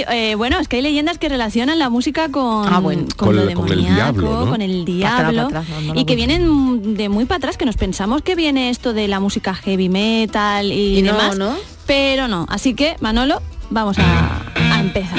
[0.00, 3.02] Sí, eh, bueno, es que hay leyendas que relacionan la música con, Ah, bueno.
[3.16, 4.50] con, Con lo el- con el demoníaco, diablo, ¿no?
[4.50, 7.36] con el atrás, diablo, pa' atrás, no, no lo y que vienen de muy para
[7.38, 11.54] atrás, que nos pensamos que viene esto de la música heavy metal y, demás, ¿no?
[11.86, 12.46] pero no.
[12.48, 14.42] Así que, Manolo, vamos a,
[14.74, 15.18] a empezar.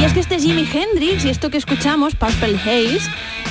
[0.00, 3.00] Y es que este Jimi Hendrix y esto que escuchamos, Purple Haze,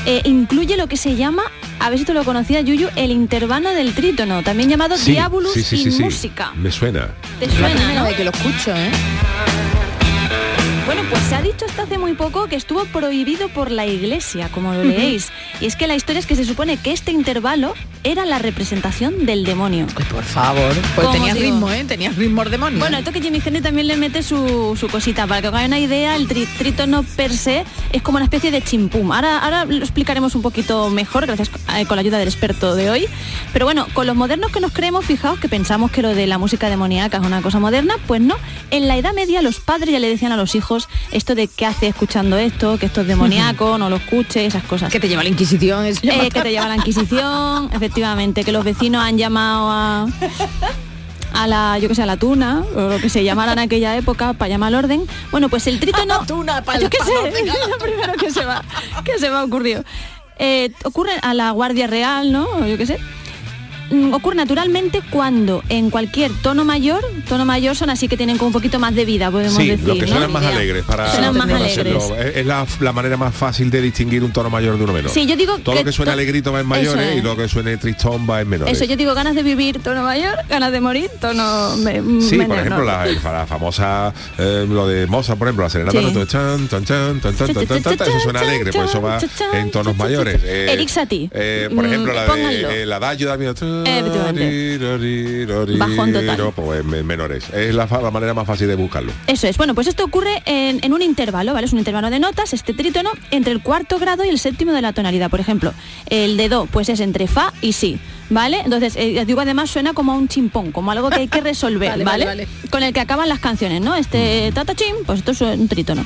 [0.06, 1.44] eh, incluye lo que se llama,
[1.80, 5.54] a ver si tú lo conocías, Yuyu, el intervalo del trítono, también llamado Sí, Diabolus
[5.54, 6.04] sí, sí, sí, y sí.
[6.04, 6.52] música.
[6.56, 7.10] Me suena.
[7.40, 8.04] ¿Te suena, no?
[8.06, 8.90] vez que lo escucho, ¿eh?
[10.86, 14.50] Bueno, pues se ha dicho hasta hace muy poco que estuvo prohibido por la iglesia,
[14.52, 15.30] como lo leéis.
[15.62, 17.74] Y es que la historia es que se supone que este intervalo
[18.04, 19.86] era la representación del demonio.
[20.10, 20.74] por favor.
[20.96, 21.86] Pues ¿Cómo tenías ritmo, ¿eh?
[21.88, 22.80] Tenías ritmo demonio.
[22.80, 25.28] Bueno, esto que Jimmy Henry también le mete su, su cosita.
[25.28, 27.64] Para que os hagáis una idea, el tri- trítono per se
[27.94, 29.12] es como una especie de chimpum.
[29.12, 32.90] Ahora, ahora lo explicaremos un poquito mejor, gracias eh, con la ayuda del experto de
[32.90, 33.06] hoy.
[33.54, 36.38] Pero bueno, con los modernos que nos creemos, fijaos que pensamos que lo de la
[36.40, 38.36] música demoníaca es una cosa moderna, pues no.
[38.72, 40.71] En la Edad Media los padres ya le decían a los hijos
[41.12, 44.92] esto de qué hace escuchando esto, que esto es demoníaco, no lo escuche, esas cosas.
[44.92, 45.86] que te lleva la Inquisición.
[45.86, 50.08] eso Eh, que te lleva la Inquisición, efectivamente, que los vecinos han llamado a
[51.34, 53.96] a la, yo que sé, a la tuna, o lo que se llamara en aquella
[53.96, 55.08] época, para llamar al orden.
[55.32, 56.20] Bueno, pues el trítono...
[56.28, 58.62] tuna, pa- yo pa- sé, orden, es lo primero que se va,
[59.06, 59.84] que se me ha ocurrido.
[60.40, 62.68] Eh, ocurre a la Guardia Real, ¿no?
[62.68, 62.98] Yo qué sé.
[63.92, 68.48] Mm, Ocurre naturalmente cuando en cualquier tono mayor, tono mayor son así que tienen como
[68.48, 69.88] un poquito más de vida, podemos Sí, decir.
[69.88, 70.12] los que ¿no?
[70.12, 71.78] suenan más alegres para, Suenan más para alegres.
[71.98, 72.16] hacerlo.
[72.18, 75.12] Es, es la, la manera más fácil de distinguir un tono mayor de uno menor.
[75.12, 77.18] Sí, yo digo Todo que lo que suena to- alegrito va en mayores es.
[77.18, 78.74] y lo que suene tristón va en menores.
[78.76, 82.48] Eso yo digo ganas de vivir, tono mayor, ganas de morir, tono me- Sí, menor,
[82.48, 82.86] por ejemplo, ¿no?
[82.86, 86.12] la, el- la famosa, eh, lo de Mozart, por ejemplo, la serenata, Sí.
[86.14, 86.26] ¿no?
[86.26, 89.20] chan, tan, chan, tan, tan, tan, tan, tan, tan, eso suena alegre, pues eso va
[89.54, 90.40] en tonos mayores.
[90.44, 91.30] Eh, Eric Satie.
[91.34, 92.68] eh, por Mm, ejemplo, la pónganlo.
[92.70, 93.52] de eh, la adagio da miedo.
[93.86, 94.78] Efectivamente.
[95.78, 96.54] Bajón total.
[96.56, 97.50] Pues en menores.
[97.50, 99.12] Es la manera más fácil de buscarlo.
[99.28, 99.58] Eso es.
[99.58, 101.68] Bueno, pues esto ocurre en, en un intervalo, ¿vale?
[101.68, 104.82] Es un intervalo de notas, este trítono, entre el cuarto grado y el séptimo de
[104.82, 105.30] la tonalidad.
[105.30, 105.74] Por ejemplo,
[106.10, 108.00] el de do, pues es entre fa y si,
[108.32, 108.62] ¿vale?
[108.66, 111.90] Entonces, eh, digo, además suena como a un chimpón, como algo que hay que resolver,
[111.92, 112.26] Vale, ¿vale?
[112.26, 113.96] vale, Con el que acaban las canciones, ¿no?
[113.96, 116.04] Este tata chim, pues esto es un trítono.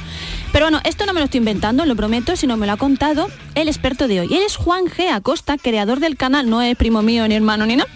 [0.52, 3.30] Pero bueno, esto no me lo estoy inventando, lo prometo, sino me lo ha contado
[3.56, 4.34] el experto de hoy.
[4.34, 5.10] Él es Juan G.
[5.14, 7.90] Acosta, creador del canal, no es primo mío ni hermano ni nada.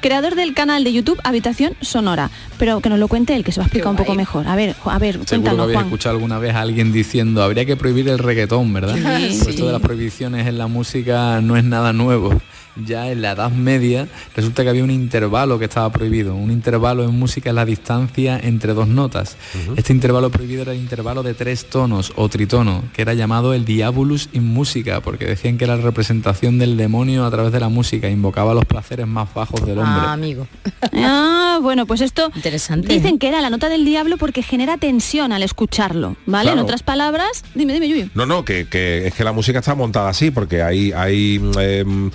[0.00, 3.60] Creador del canal de YouTube Habitación Sonora, pero que nos lo cuente él, que se
[3.60, 4.46] va a explicar un poco mejor.
[4.46, 5.86] A ver, a ver, Seguro que habéis Juan.
[5.86, 8.94] escuchado alguna vez a alguien diciendo habría que prohibir el reggaetón, ¿verdad?
[8.96, 9.50] Sí, Pues sí.
[9.50, 12.40] esto de las prohibiciones en la música no es nada nuevo.
[12.76, 16.34] Ya en la Edad Media resulta que había un intervalo que estaba prohibido.
[16.34, 19.36] Un intervalo en música es la distancia entre dos notas.
[19.76, 23.64] Este intervalo prohibido era el intervalo de tres tonos o tritono, que era llamado el
[23.64, 27.68] diabolus in música, porque decían que era la representación del demonio a través de la
[27.68, 30.06] música, invocaba los placeres más bajos del hombre.
[30.06, 30.46] Ah, amigo.
[30.96, 32.92] Ah, bueno, pues esto Interesante.
[32.92, 36.52] dicen que era la nota del diablo porque genera tensión al escucharlo, ¿vale?
[36.52, 38.10] En otras palabras, dime, dime, Yuyu.
[38.14, 42.10] No, no, que, que es que la música está montada así, porque hay, hay em,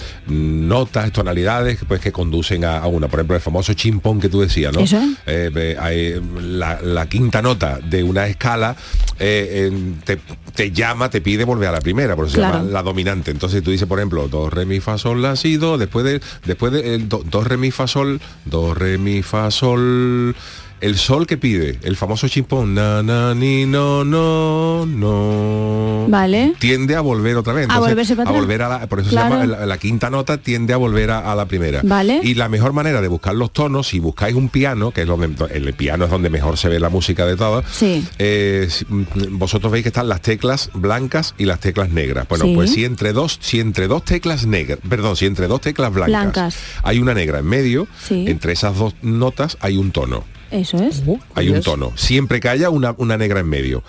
[0.49, 3.07] notas, tonalidades pues, que conducen a, a una.
[3.07, 4.81] Por ejemplo, el famoso chimpón que tú decías, ¿no?
[4.81, 4.99] Eso.
[5.25, 8.75] Eh, hay, la, la quinta nota de una escala
[9.19, 9.71] eh,
[10.03, 10.19] te,
[10.55, 13.31] te llama, te pide volver a la primera, por eso se llama la dominante.
[13.31, 16.21] Entonces tú dices, por ejemplo, do, re, mi, fa, sol, la, si, do, después de,
[16.45, 20.35] después de el do, do, re, mi, fa, sol, do, re, mi, fa, sol.
[20.81, 26.53] El sol que pide, el famoso chimpón, na, na, ni, no, no, no Vale.
[26.57, 27.67] tiende a volver otra vez.
[27.69, 29.35] A volverse para a volver a la, por eso Claro.
[29.35, 31.81] se llama la, la quinta nota tiende a volver a, a la primera.
[31.83, 32.21] Vale.
[32.23, 35.29] Y la mejor manera de buscar los tonos, si buscáis un piano, que es donde
[35.53, 38.05] el piano es donde mejor se ve la música de todas, Sí.
[38.17, 42.25] eh, mm, vosotros veis que están las teclas blancas y las teclas negras.
[42.29, 42.53] Bueno, Sí.
[42.55, 46.09] pues si entre dos, si entre dos teclas negras, perdón, si entre dos teclas blancas,
[46.21, 46.55] Blancas.
[46.83, 48.25] hay una negra en medio, Sí.
[48.29, 50.23] entre esas dos notas hay un tono.
[50.51, 51.03] Eso es.
[51.35, 51.91] Hay un tono.
[51.95, 53.83] Siempre que haya una, una negra en medio.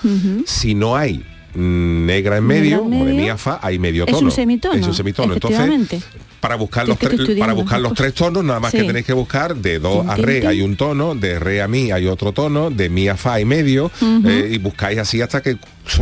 [0.46, 3.78] Si no hay negra en Negra medio, en o de medio, mi a fa, hay
[3.78, 4.26] medio Es tono.
[4.26, 4.74] un semitono.
[4.74, 5.34] Es un semitono.
[5.34, 6.04] Entonces,
[6.40, 8.78] para buscar los es tres, para buscar los tres tonos, nada más Sí.
[8.78, 11.90] que tenéis que buscar de do a re hay un tono, de re a mi
[11.90, 13.90] hay otro tono, de mi a fa hay medio,
[14.26, 15.56] eh, y buscáis así hasta que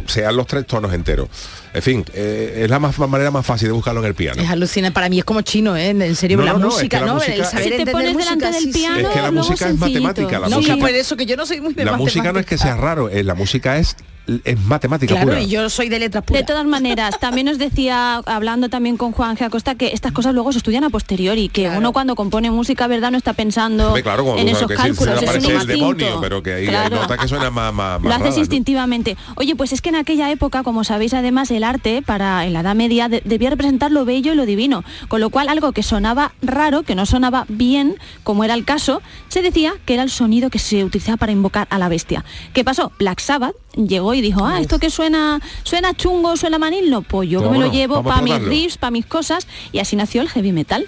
[0.07, 1.29] sean los tres tonos enteros.
[1.75, 4.41] En fin, eh, es la más, manera más fácil de buscarlo en el piano.
[4.43, 5.91] Es alucinante, para mí es como chino, ¿eh?
[5.91, 7.15] En serio, No, la no, no, es música, que la ¿no?
[7.17, 9.59] música- El saber Si te pones música, delante del piano, Es que la música es
[9.61, 10.03] sencillito.
[10.03, 12.33] matemática, la no, música- que por eso que yo no soy muy de La música
[12.33, 13.97] no es que sea raro, eh, la música es,
[14.45, 15.41] es matemática Claro, pura.
[15.41, 16.43] y yo soy de letras puras.
[16.43, 19.43] De todas maneras, también nos decía, hablando también con Juan G.
[19.47, 23.11] Acosta, que estas cosas luego se estudian a posteriori, que uno cuando compone música, ¿verdad?
[23.11, 27.29] No está pensando claro, en esos cálculos, es un el demonio, pero que ahí que
[27.29, 29.17] suenan más, más, Lo haces instintivamente.
[29.37, 32.61] Oye, pues es que en aquella época, como sabéis, además el arte para en la
[32.61, 35.83] Edad Media de- debía representar lo bello y lo divino, con lo cual algo que
[35.83, 40.11] sonaba raro, que no sonaba bien, como era el caso, se decía que era el
[40.11, 42.25] sonido que se utilizaba para invocar a la bestia.
[42.53, 42.93] ¿Qué pasó?
[42.99, 47.43] Black Sabbath llegó y dijo, ah, esto que suena suena chungo, suena manillo, pues yo
[47.43, 50.53] que me lo llevo para mis riffs, para mis cosas, y así nació el heavy
[50.53, 50.87] metal.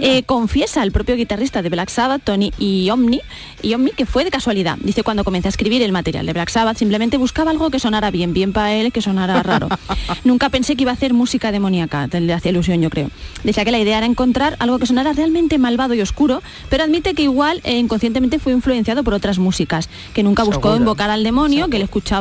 [0.00, 3.20] Eh, confiesa el propio guitarrista de Black Sabbath, Tony Iommi,
[3.62, 4.76] Iommi, que fue de casualidad.
[4.82, 8.10] Dice cuando comencé a escribir el material de Black Sabbath, simplemente buscaba algo que sonara
[8.10, 9.68] bien, bien para él, que sonara raro.
[10.24, 13.10] Nunca pensé que iba a hacer música demoníaca, le hacía ilusión yo creo.
[13.44, 17.14] Decía que la idea era encontrar algo que sonara realmente malvado y oscuro, pero admite
[17.14, 20.80] que igual eh, inconscientemente fue influenciado por otras músicas, que nunca buscó Seguro.
[20.80, 22.17] invocar al demonio, que él escuchaba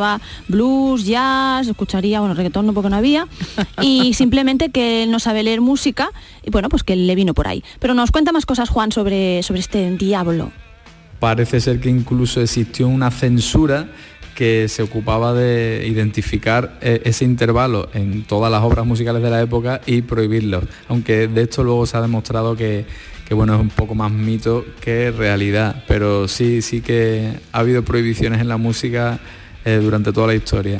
[0.47, 3.27] blues, jazz, escucharía, bueno, reggaetón no porque no había,
[3.81, 6.09] y simplemente que él no sabe leer música,
[6.43, 7.63] y bueno, pues que le vino por ahí.
[7.79, 10.51] Pero nos cuenta más cosas, Juan, sobre, sobre este diablo.
[11.19, 13.87] Parece ser que incluso existió una censura
[14.37, 19.41] que se ocupaba de identificar eh, ese intervalo en todas las obras musicales de la
[19.41, 20.61] época y prohibirlo.
[20.89, 22.85] Aunque de esto luego se ha demostrado que,
[23.27, 25.83] que, bueno, es un poco más mito que realidad.
[25.87, 29.19] Pero sí, sí que ha habido prohibiciones en la música
[29.67, 30.79] eh, durante toda la historia.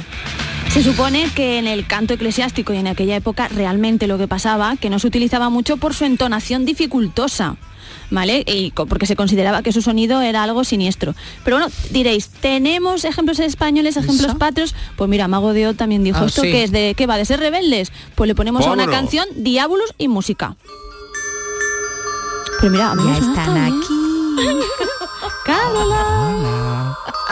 [0.72, 4.76] Se supone que en el canto eclesiástico y en aquella época realmente lo que pasaba,
[4.78, 7.56] que no se utilizaba mucho por su entonación dificultosa.
[8.10, 8.46] ¿Vale?
[8.48, 11.14] Y porque se consideraba que su sonido era algo siniestro.
[11.44, 14.74] Pero bueno, diréis, ¿tenemos ejemplos españoles, ejemplos patrios?
[14.96, 16.52] Pues mira, Mago de Oz también dijo Ah, esto, sí.
[16.52, 17.18] que es de, ¿qué va?
[17.18, 17.92] ¿De ser rebeldes?
[18.16, 20.56] Pues le ponemos a una canción Diabolus y música.
[22.62, 23.72] Pero mira, Ya están ¿eh?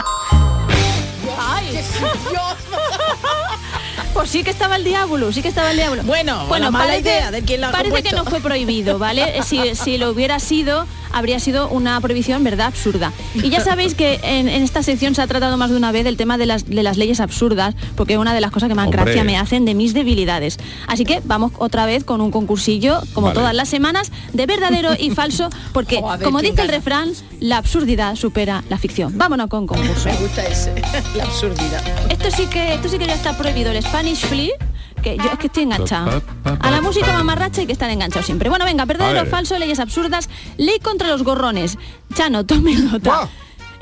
[4.16, 6.02] Pues sí que estaba el diablo, sí que estaba el diablo.
[6.04, 9.34] Bueno, la mala idea de quien lo ha Parece que no fue prohibido, ¿vale?
[9.46, 12.66] Si, si lo hubiera sido, habría sido una prohibición, ¿verdad?
[12.66, 13.12] Absurda.
[13.34, 16.04] Y ya sabéis que en, en esta sección se ha tratado más de una vez
[16.06, 18.74] el tema de las, de las leyes absurdas, porque es una de las cosas que
[18.74, 19.02] más Hombre.
[19.04, 20.58] gracia me hacen de mis debilidades.
[20.88, 23.38] Así que vamos otra vez con un concursillo, como Vale.
[23.38, 27.58] todas las semanas, de verdadero y falso, porque Joder, como ¿quién dice el refrán, la
[27.58, 29.16] absurdidad supera la ficción.
[29.16, 30.08] Vámonos con concurso.
[30.08, 30.74] Me gusta ese,
[31.14, 31.82] la absurdidad.
[32.10, 33.76] Esto sí que esto sí que ya está prohibido el
[34.14, 34.52] Spanish Flea,
[35.02, 36.22] que yo es que estoy enganchada.
[36.60, 38.48] A la música mamarracha hay que estar enganchado siempre.
[38.48, 40.28] Bueno, venga, verdadero falso, leyes absurdas,
[40.58, 41.76] ley contra los gorrones.
[42.14, 43.28] Chano, tome nota.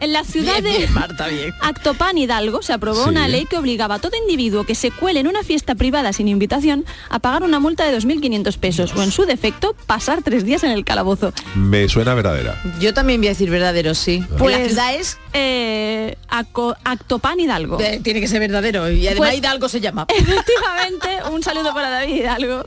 [0.01, 1.53] En la ciudad Bien, de bien, Marta, bien.
[1.63, 3.11] Actopan Hidalgo se aprobó Sí.
[3.11, 6.27] una ley que obligaba a todo individuo que se cuele en una fiesta privada sin
[6.27, 10.65] invitación a pagar una multa de 2.500 pesos o en su defecto pasar tres días
[10.65, 11.33] en el calabozo.
[11.55, 12.61] Me suena verdadera.
[12.81, 14.23] Yo también voy a decir verdadero, sí.
[14.37, 17.77] Pues la ciudad es eh, Actopan Hidalgo.
[17.77, 20.07] de- tiene que ser verdadero y además Pues- Hidalgo se llama.
[20.17, 22.67] Efectivamente, un saludo para David Hidalgo.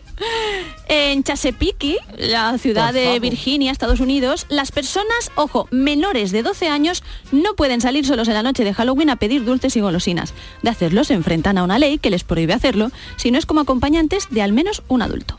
[0.88, 3.20] En Chesapeake, la ciudad de.
[3.20, 8.34] Virginia, Estados Unidos, las personas, ojo, menores de 12 años no pueden salir solos en
[8.36, 10.34] la noche de Halloween a pedir dulces y golosinas.
[10.62, 13.62] De hacerlo se enfrentan a una ley que les prohíbe hacerlo si no es como
[13.62, 15.38] acompañantes de al menos un adulto.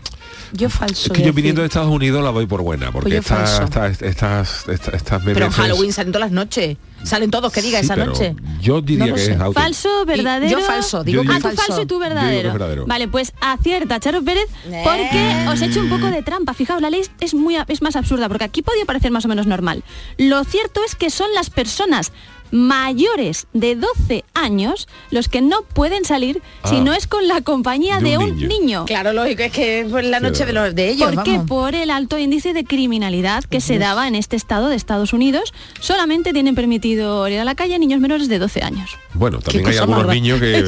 [0.53, 1.07] Yo falso.
[1.13, 3.51] Es que yo viniendo de Estados Unidos la doy por buena, porque Pues yo estas,
[3.59, 3.65] falso.
[3.65, 6.77] estas, estas, estas, estas Pero en Halloween salen todas las noches.
[7.05, 8.35] Salen todos, que diga Sí, esa pero noche.
[8.61, 9.33] Yo diría No lo que sé.
[9.33, 9.61] es auténtico.
[9.61, 10.59] Falso, verdadero.
[10.59, 12.51] yo falso, digo Yo ah, digo- tú falso y tú Yo verdadero.
[12.53, 12.87] verdadero.
[12.87, 16.55] Vale, pues acierta, Charo Pérez, porque os he hecho un poco de trampa.
[16.55, 19.47] Fijaos, la ley es muy es más absurda, porque aquí podía parecer más o menos
[19.47, 19.85] normal.
[20.17, 22.11] Lo cierto es que son las personas
[22.51, 26.81] mayores de 12 años los que no pueden salir si Ah.
[26.81, 28.85] no es con la compañía de un, niño.
[28.87, 31.13] Claro, lógico, es que es la noche de, los, de ellos.
[31.15, 31.47] Porque vamos.
[31.49, 35.53] por el alto índice de criminalidad que se daba en este estado de Estados Unidos,
[35.81, 38.97] solamente tienen permitido ir a la calle a niños menores de 12 años.
[39.15, 40.63] Bueno, también hay algunos niños que,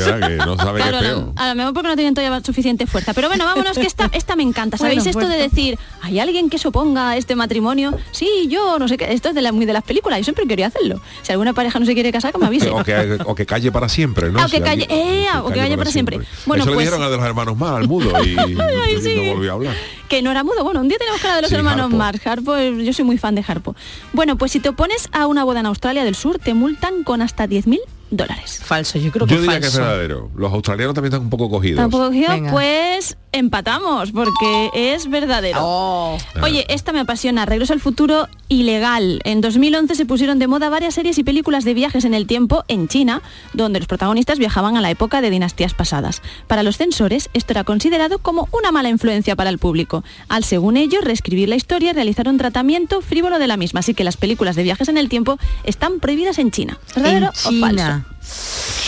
[0.45, 1.33] no saben Claro, qué a es lo, peor.
[1.37, 3.15] a lo mejor porque no tienen todavía suficiente fuerza.
[3.15, 4.77] Pero bueno, vámonos que esta, esta me encanta.
[4.77, 7.97] ¿Sabéis Bueno, esto de decir, hay alguien que se oponga a este matrimonio?
[8.11, 9.13] Sí, yo, no sé qué.
[9.13, 10.19] Esto es de la, muy de las películas.
[10.19, 11.01] Yo siempre quería hacerlo.
[11.23, 12.71] Si alguna pareja no se quiere casar, que me avise.
[12.71, 14.41] O que, o que calle para siempre, ¿no?
[14.41, 16.19] Ah, o que calle, eh, o que calle para siempre.
[16.47, 19.03] Bueno, Eso pues- le dijeron a de los hermanos más, al mudo, y, Ay, y
[19.03, 19.15] sí.
[19.17, 19.75] no volvió a hablar.
[20.09, 20.65] que no era mudo.
[20.65, 21.97] Bueno, un día tenemos que hablar de los Sí, hermanos Harpo.
[21.97, 22.27] Marx.
[22.27, 23.77] Harpo, eh, yo soy muy fan de Harpo.
[24.13, 27.23] Bueno, pues si te opones a una boda en Australia del Sur, te multan con
[27.23, 27.79] hasta 10.000
[28.11, 28.61] dólares.
[28.63, 30.31] Falso, yo creo Yo diría que es verdadero.
[30.37, 31.77] Los australianos también están un poco cogidos.
[31.77, 35.61] Tampoco cogido, pues empatamos porque es verdadero.
[35.63, 36.19] Oh.
[36.43, 37.47] Oye, esta me apasiona.
[37.47, 39.21] Regreso al futuro ilegal.
[39.25, 42.65] En 2011 se pusieron de moda varias series y películas de viajes en el tiempo
[42.69, 46.23] en China, donde los protagonistas viajaban a la época de dinastías pasadas.
[46.49, 50.03] Para los censores, esto era considerado como una mala influencia para el público.
[50.29, 53.81] Al, según ellos, reescribir la historia y realizar un tratamiento frívolo de la misma.
[53.81, 56.79] Así que las películas de viajes en el tiempo están prohibidas en China.
[56.97, 58.00] ¿Verdadero En o falso?
[58.01, 58.20] China.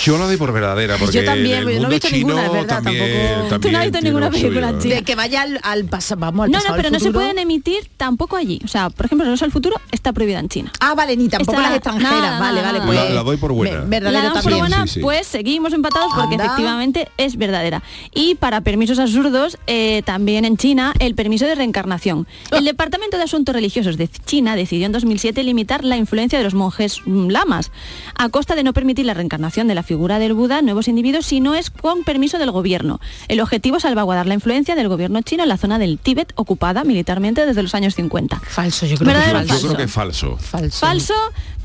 [0.05, 2.47] Yo la doy por verdadera, porque Yo también, en el no he visto chino ninguna,
[2.47, 3.49] es verdad, también, tampoco.
[3.49, 4.95] también Tú no has visto ninguna película china.
[4.97, 7.39] De que vaya al, al pasado, vamos al No, pasado, no, pero no se pueden
[7.39, 8.61] emitir tampoco allí.
[8.64, 10.72] O sea, por ejemplo, Regreso al futuro está prohibida en China.
[10.80, 12.12] Ah, vale, ni tampoco Está- las extranjeras.
[12.20, 12.95] nada, vale, vale, pues.
[12.99, 13.80] La- la doy por buena.
[13.80, 14.59] ve- Verdadero La damos por también.
[14.70, 15.01] buena, Sí, sí.
[15.01, 17.83] pues seguimos empatados porque efectivamente es verdadera.
[18.12, 22.26] Y para permisos absurdos, eh, también en China, el permiso de reencarnación.
[22.51, 22.57] Ah.
[22.59, 26.55] El Departamento de Asuntos Religiosos de China decidió en 2007 limitar la influencia de los
[26.55, 27.70] monjes mm, lamas,
[28.16, 31.41] a costa de no permitir la reencarnación de la figura del Buda nuevos individuos si
[31.41, 33.01] no es con permiso del gobierno.
[33.29, 36.83] El objetivo es salvaguardar la influencia del gobierno chino en la zona del Tíbet, ocupada
[36.85, 38.41] militarmente desde los años 50.
[38.41, 39.66] Falso, yo creo que ¿Verdadero o es Yo falso.
[39.68, 40.37] creo que es falso.
[40.39, 40.79] Falso.
[40.81, 41.14] Falso,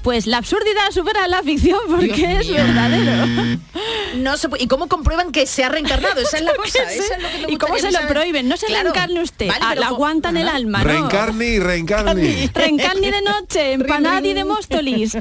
[0.04, 2.56] pues la absurdidad supera la ficción porque Dios es mío.
[2.64, 3.60] verdadero.
[4.18, 6.22] No se puede- ¿Y cómo comprueban que se ha reencarnado?
[6.22, 6.80] Esa es la cosa.
[7.48, 8.08] ¿Y cómo se lo saber.
[8.08, 8.48] prohíben?
[8.48, 8.92] No se Claro.
[8.94, 10.58] reencarne usted, Vale, ah, la co- aguantan el Ajá.
[10.58, 10.84] alma, ¿no?
[10.86, 12.48] Reencarni y reencarni.
[12.54, 15.18] Reencarni de noche, empanadi de Móstolis.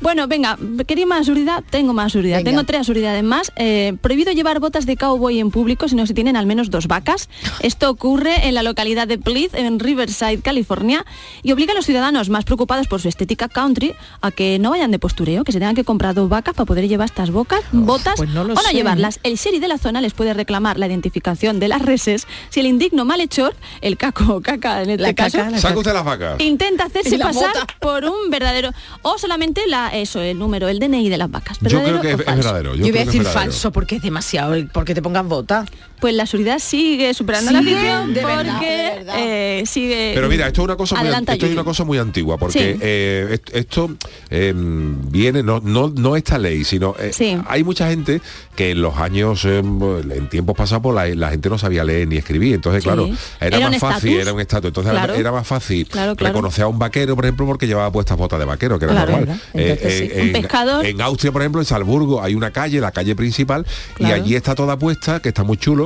[0.00, 1.64] Bueno, venga, ¿queréis más absurdidad?
[1.76, 2.14] Tengo más.
[2.14, 2.42] Venga.
[2.42, 3.52] Tengo tres absurdidades más.
[3.56, 6.86] Eh, prohibido llevar botas de cowboy en público si no se tienen al menos dos
[6.86, 7.28] vacas.
[7.60, 11.04] Esto ocurre en la localidad de Pleath, en Riverside, California,
[11.42, 14.90] y obliga a los ciudadanos más preocupados por su estética country a que no vayan
[14.90, 18.14] de postureo, que se tengan que comprar dos vacas para poder llevar estas bocas, botas
[18.16, 19.20] pues no lo o no sé, llevarlas.
[19.22, 22.66] El sheriff de la zona les puede reclamar la identificación de las reses si el
[22.66, 26.04] indigno malhechor, el caco o caca en este La caso, caca, la Saca usted las
[26.04, 26.40] vacas.
[26.40, 27.66] intenta hacerse pasar bota.
[27.80, 28.70] por un verdadero
[29.02, 32.12] o solamente la eso el número el DNI de las vacas Yo ¿verdadero creo que
[32.12, 32.74] es, es verdadero.
[32.74, 33.40] Yo, voy a decir verdadero.
[33.40, 35.64] falso porque es demasiado, porque te pongan bota.
[36.00, 39.14] Pues la seguridad sigue superando la ficción de verdad, porque de verdad.
[39.18, 42.36] eh, sigue Pero mira, esto es una cosa muy, esto es una cosa muy antigua,
[42.38, 42.78] porque Sí.
[42.82, 43.90] eh, est- esto
[44.30, 47.36] eh, viene, no, no, no esta ley, sino eh, Sí.
[47.48, 48.20] hay mucha gente
[48.54, 52.08] que en los años, eh, en tiempos pasados, pues, la, la gente no sabía leer
[52.08, 52.54] ni escribir.
[52.54, 52.88] Entonces, Sí.
[52.88, 53.08] claro,
[53.40, 54.68] era, más fácil, era un estatus.
[54.68, 55.14] Entonces Claro.
[55.14, 56.32] era más fácil Claro, claro.
[56.34, 59.12] reconocer a un vaquero, por ejemplo, porque llevaba puestas botas de vaquero, que era Claro,
[59.12, 59.40] normal.
[59.54, 60.20] Eh, sí.
[60.20, 60.84] Un pescador.
[60.86, 63.66] En Austria, por ejemplo, en Salzburgo, hay una calle, la calle principal,
[63.98, 65.85] y allí está toda puesta, que está muy chulo,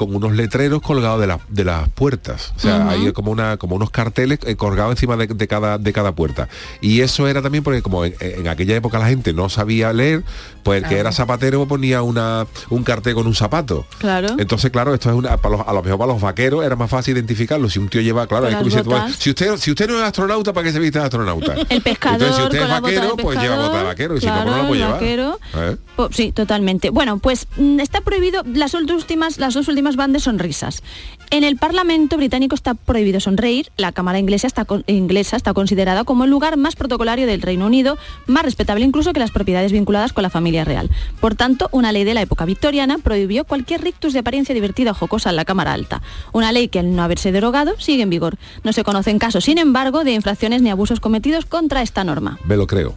[0.00, 2.54] con unos letreros colgados de, la- de las puertas.
[2.56, 2.88] O sea, Ujú.
[2.88, 6.48] hay como una como unos carteles eh, colgados encima de, de cada de cada puerta.
[6.80, 10.22] Y eso era también porque como en, en aquella época la gente no sabía leer,
[10.62, 13.86] pues el que era zapatero ponía una un cartel con un zapato.
[13.98, 14.28] Claro.
[14.38, 16.88] Entonces, claro, esto es una para los- a lo mejor para los vaqueros era más
[16.88, 17.68] fácil identificarlo.
[17.68, 20.64] Si un tío lleva, claro, es como si usted si usted no es astronauta, ¿para
[20.66, 21.54] qué se viste de astronauta?
[21.68, 24.16] el pescador Entonces, si usted es vaquero, pues lleva bota de vaquero.
[24.16, 24.92] Y si no, pues no la puede llevar.
[24.94, 25.38] vaquero.
[25.56, 25.76] ¿Eh?
[25.96, 26.90] Po- Sí, totalmente.
[26.90, 30.82] Bueno, pues mm, está prohibido las últimas, las dos últimas van de sonrisas.
[31.30, 33.70] En el Parlamento británico está prohibido sonreír.
[33.76, 37.98] La Cámara inglesa está, inglesa está considerada como el lugar más protocolario del Reino Unido,
[38.26, 40.90] más respetable incluso que las propiedades vinculadas con la familia real.
[41.20, 44.94] Por tanto, una ley de la época victoriana prohibió cualquier rictus de apariencia divertida o
[44.94, 46.02] jocosa en la Cámara Alta.
[46.32, 48.36] Una ley que al no haberse derogado sigue en vigor.
[48.64, 52.38] No se conocen casos, sin embargo, de infracciones ni abusos cometidos contra esta norma.
[52.44, 52.96] Me lo creo.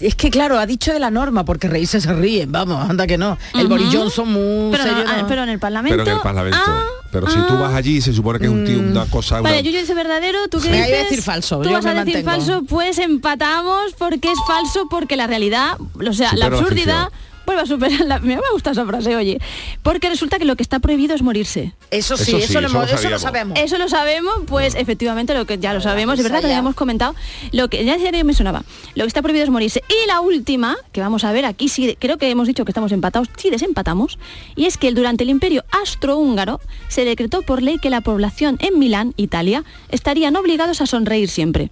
[0.00, 3.18] Es que claro, ha dicho de la norma, porque reírse se ríen, vamos, anda que
[3.18, 3.36] no.
[3.54, 3.68] El Ujú.
[3.68, 5.26] Boris Johnson muy Pero, no- serio, ah, no.
[5.28, 5.96] pero en el Parlamento...
[5.98, 6.58] Pero en el Parlamento.
[6.66, 9.40] Ah, pero si tú vas allí se supone que es un tío, una cosa.
[9.40, 10.90] una- Vale, yo dice verdadero, tú qué Venga, dices.
[10.90, 12.30] yo voy a decir falso, Tú yo vas a decir mantengo.
[12.30, 15.76] falso, pues empatamos porque es falso porque la realidad,
[16.08, 17.08] o sea, la absurdidad.
[17.46, 18.18] Vuelve a superar la.
[18.18, 19.40] Me gusta esa frase, oye.
[19.82, 21.74] Porque resulta que lo que está prohibido es morirse.
[21.90, 23.58] Eso sí, Eso sí, lo, eso lo eso lo sabemos.
[23.58, 26.74] Eso lo sabemos, pues efectivamente lo que ya lo sabemos, es verdad que lo habíamos
[26.74, 27.14] comentado.
[27.52, 28.64] Lo que ya decía que me sonaba.
[28.94, 29.82] Lo que está prohibido es morirse.
[29.88, 32.92] Y la última, que vamos a ver aquí, sí, creo que hemos dicho que estamos
[32.92, 34.18] empatados, sí desempatamos,
[34.56, 38.78] y es que durante el imperio astrohúngaro se decretó por ley que la población en
[38.78, 41.70] Milán, Italia, estarían obligados a sonreír siempre.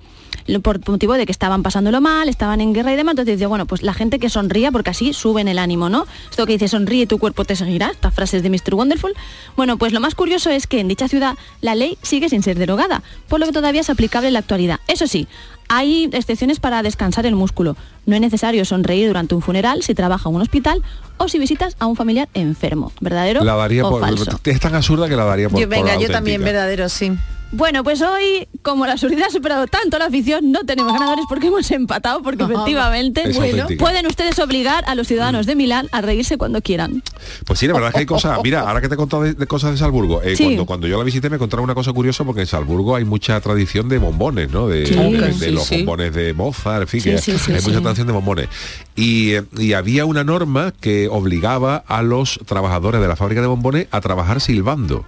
[0.62, 3.66] Por motivo de que estaban pasándolo mal, estaban en guerra y demás, entonces dice, bueno,
[3.66, 6.06] pues la gente que sonría, porque así suben el ánimo, ¿no?
[6.30, 8.74] Esto que dice, sonríe, tu cuerpo te seguirá, estas frases de Mr.
[8.74, 9.14] Wonderful.
[9.56, 12.58] Bueno, pues lo más curioso es que en dicha ciudad la ley sigue sin ser
[12.58, 14.80] derogada, por lo que todavía es aplicable en la actualidad.
[14.88, 15.28] Eso sí,
[15.68, 17.76] hay excepciones para descansar el músculo.
[18.06, 20.82] No es necesario sonreír durante un funeral si trabaja en un hospital
[21.18, 22.92] o si visitas a un familiar enfermo.
[23.00, 24.00] ¿Verdadero La daría o por.
[24.00, 24.40] falso?
[24.44, 25.60] Es tan absurda que la daría por.
[25.60, 27.12] Yo, venga, por yo también verdadero, sí.
[27.50, 31.46] Bueno, pues hoy, como la absurdidad ha superado tanto la afición, no tenemos ganadores porque
[31.46, 32.52] hemos empatado, porque Ajá.
[32.52, 37.02] efectivamente bueno, pueden ustedes obligar a los ciudadanos de Milán a reírse cuando quieran.
[37.46, 38.38] Pues sí, la verdad es que hay cosas.
[38.44, 40.44] Mira, ahora que te he contado de, de cosas de Salzburgo, eh, Sí.
[40.44, 43.40] cuando, cuando yo la visité me contaron una cosa curiosa porque en Salzburgo hay mucha
[43.40, 44.68] tradición de bombones, ¿no?
[44.68, 45.76] De, Sí, de- de sí, los sí.
[45.78, 47.68] bombones de Mozart, en fin, Sí, que sí, sí, hay sí.
[47.68, 48.48] mucha tradición de bombones.
[48.94, 53.46] Y, eh, y había una norma que obligaba a los trabajadores de la fábrica de
[53.46, 55.06] bombones a trabajar silbando.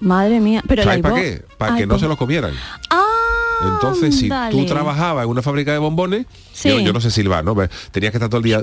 [0.00, 1.44] Madre mía, pero ¿Sabes el para qué?
[1.58, 2.52] Para que no se los comieran.
[2.90, 3.04] Ah,
[3.68, 6.68] Entonces, si tú trabajabas en una fábrica de bombones, Sí.
[6.68, 7.54] yo, yo no sé silbar, ¿no?
[7.90, 8.62] Tenías que estar todo el día...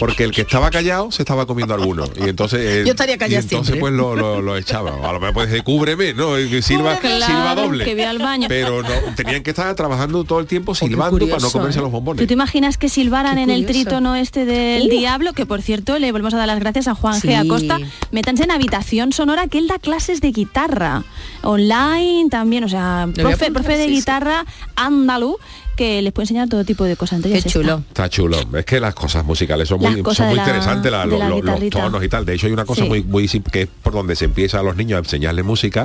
[0.00, 2.04] Porque el que estaba callado se estaba comiendo alguno.
[2.18, 2.60] Y entonces...
[2.60, 3.80] eh, Yo estaría callada Y entonces siempre.
[3.80, 4.90] pues lo, lo- lo echaba.
[5.08, 6.34] A lo mejor pues decir, cúbreme, ¿no?
[6.62, 7.84] Silba, Claro, silba doble.
[7.84, 8.48] que ve al baño.
[8.48, 11.82] Pero no, tenían que estar trabajando todo el tiempo silbando para no comerse ¿eh?
[11.82, 12.26] los ¿Tú bombones.
[12.26, 14.90] te imaginas que silbaran en el trítono este del Uh.
[14.90, 15.32] diablo?
[15.34, 17.28] Que por cierto, le volvemos a dar las gracias a Juan Sí.
[17.28, 17.36] G.
[17.44, 17.78] Acosta.
[18.10, 21.04] Métanse en habitación sonora que él da clases de guitarra.
[21.42, 23.06] Online también, o sea,
[23.36, 24.44] profe, profe de guitarra
[24.76, 25.38] andalú
[25.76, 27.16] que les puede enseñar todo tipo de cosas.
[27.16, 27.58] Entre Qué ellas esta.
[27.60, 27.82] chulo.
[27.88, 28.36] Está chulo.
[28.56, 31.00] Es que las cosas musicales son Las muy, cosas son de muy la- interesantes, la-
[31.00, 32.24] de lo- la lo- los tonos y tal.
[32.24, 32.88] De hecho, hay una cosa Sí.
[32.88, 35.84] muy, muy simple que es por donde se empieza a los niños a enseñarles música,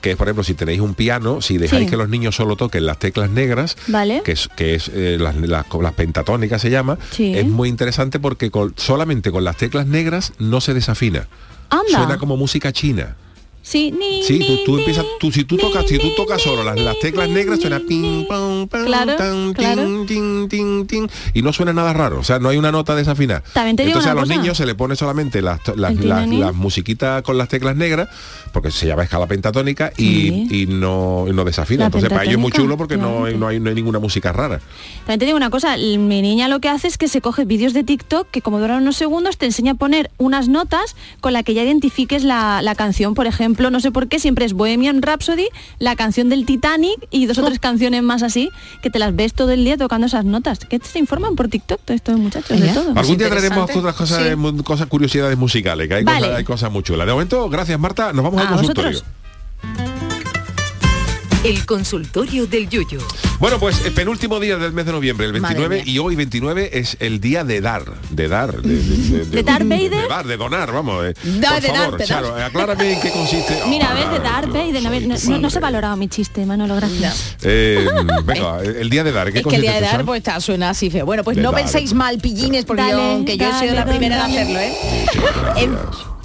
[0.00, 1.90] que es, por ejemplo, si tenéis un piano, si dejáis Sí.
[1.90, 4.22] que los niños solo toquen las teclas negras, Vale.
[4.24, 7.32] que es, que es eh, las, las- las pentatónicas se llama, Sí.
[7.36, 11.28] es muy interesante porque con- solamente con las teclas negras no se desafina.
[11.70, 11.84] Anda.
[11.90, 13.14] Suena como música china.
[13.68, 16.40] Sí, ni, Sí, ni, tú, tú ni, empiezas, tú, si tú tocas, si tú tocas
[16.40, 19.82] solo las, las teclas negras suena ping, pam, Claro, tan, claro.
[20.06, 23.42] tin, tin, tin, y no suena nada raro, o sea, no hay una nota desafinada.
[23.52, 24.34] También te digo Entonces a los cosa.
[24.40, 26.40] niños se le pone solamente las, las, El las, tinanín.
[26.40, 28.08] las musiquitas con las teclas negras,
[28.54, 30.46] porque se llama escala pentatónica Sí.
[30.50, 31.80] y, y no, no desafina.
[31.80, 33.98] La Entonces para ellos es muy chulo porque no, hay- no, hay, no hay ninguna
[33.98, 34.60] música rara.
[35.00, 37.74] También te digo una cosa, mi niña lo que hace es que se coge vídeos
[37.74, 41.42] de TikTok que como duran unos segundos te enseña a poner unas notas con la
[41.42, 43.12] que ya identifiques la, la canción.
[43.12, 45.48] Por ejemplo, no sé por qué, siempre es Bohemian Rhapsody,
[45.78, 48.50] la canción del Titanic y dos o tres canciones más así,
[48.82, 50.60] que te las ves todo el día tocando esas notas.
[50.60, 52.92] Que se informan por TikTok todos estos muchachos de todo.
[52.96, 54.62] Algún día traeremos otras cosas, Sí.
[54.64, 56.20] cosas, curiosidades musicales, que hay, Vale.
[56.20, 57.06] cosas, hay cosas muy chulas.
[57.06, 58.90] De momento, gracias Marta, nos vamos al A consultorio.
[58.92, 59.17] vosotros.
[61.44, 62.98] El consultorio del Yuyo.
[63.38, 65.94] Bueno, pues el penúltimo día del mes de noviembre, el Madre 29, mía.
[65.94, 69.90] y hoy 29 es el día de dar, de dar, de, de, ¿De Vader?
[69.90, 71.04] de dar, de donar, vamos.
[71.06, 71.14] eh.
[71.38, 72.42] Da- Por de favor, dar, Charo, dar.
[72.42, 73.56] aclárame en qué consiste.
[73.68, 76.44] Mira, Oh, ves de Darth Vader, no, no- no- no se ha valorado mi chiste,
[76.44, 77.36] Manolo, gracias.
[77.42, 77.86] Eh,
[78.24, 80.06] venga, el día de dar, ¿en ¿qué Es que el día de dar Susana?
[80.06, 81.06] pues está, suena así feo.
[81.06, 81.60] Bueno, pues De no dar.
[81.62, 85.68] penséis mal, pillines, porque Dale, yo, que yo he sido la primera de hacerlo, ¿eh?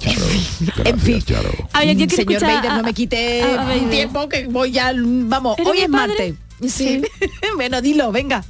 [0.04, 0.90] En- gracias, Charo.
[0.90, 1.22] en fin.
[1.22, 1.50] Charo.
[1.72, 3.90] A ver, yo quiero Señor escuchar Vader, a- no me quite a- a Vader.
[3.90, 6.34] tiempo, que voy ya, vamos, ¿Eres hoy es martes.
[6.68, 7.02] Sí.
[7.56, 8.44] bueno, dilo, venga.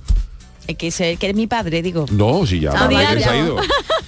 [0.67, 2.07] Es que, sé que eres mi padre, digo.
[2.11, 3.39] No, si ya, Ah, ya, se ha ya.
[3.39, 3.57] ido.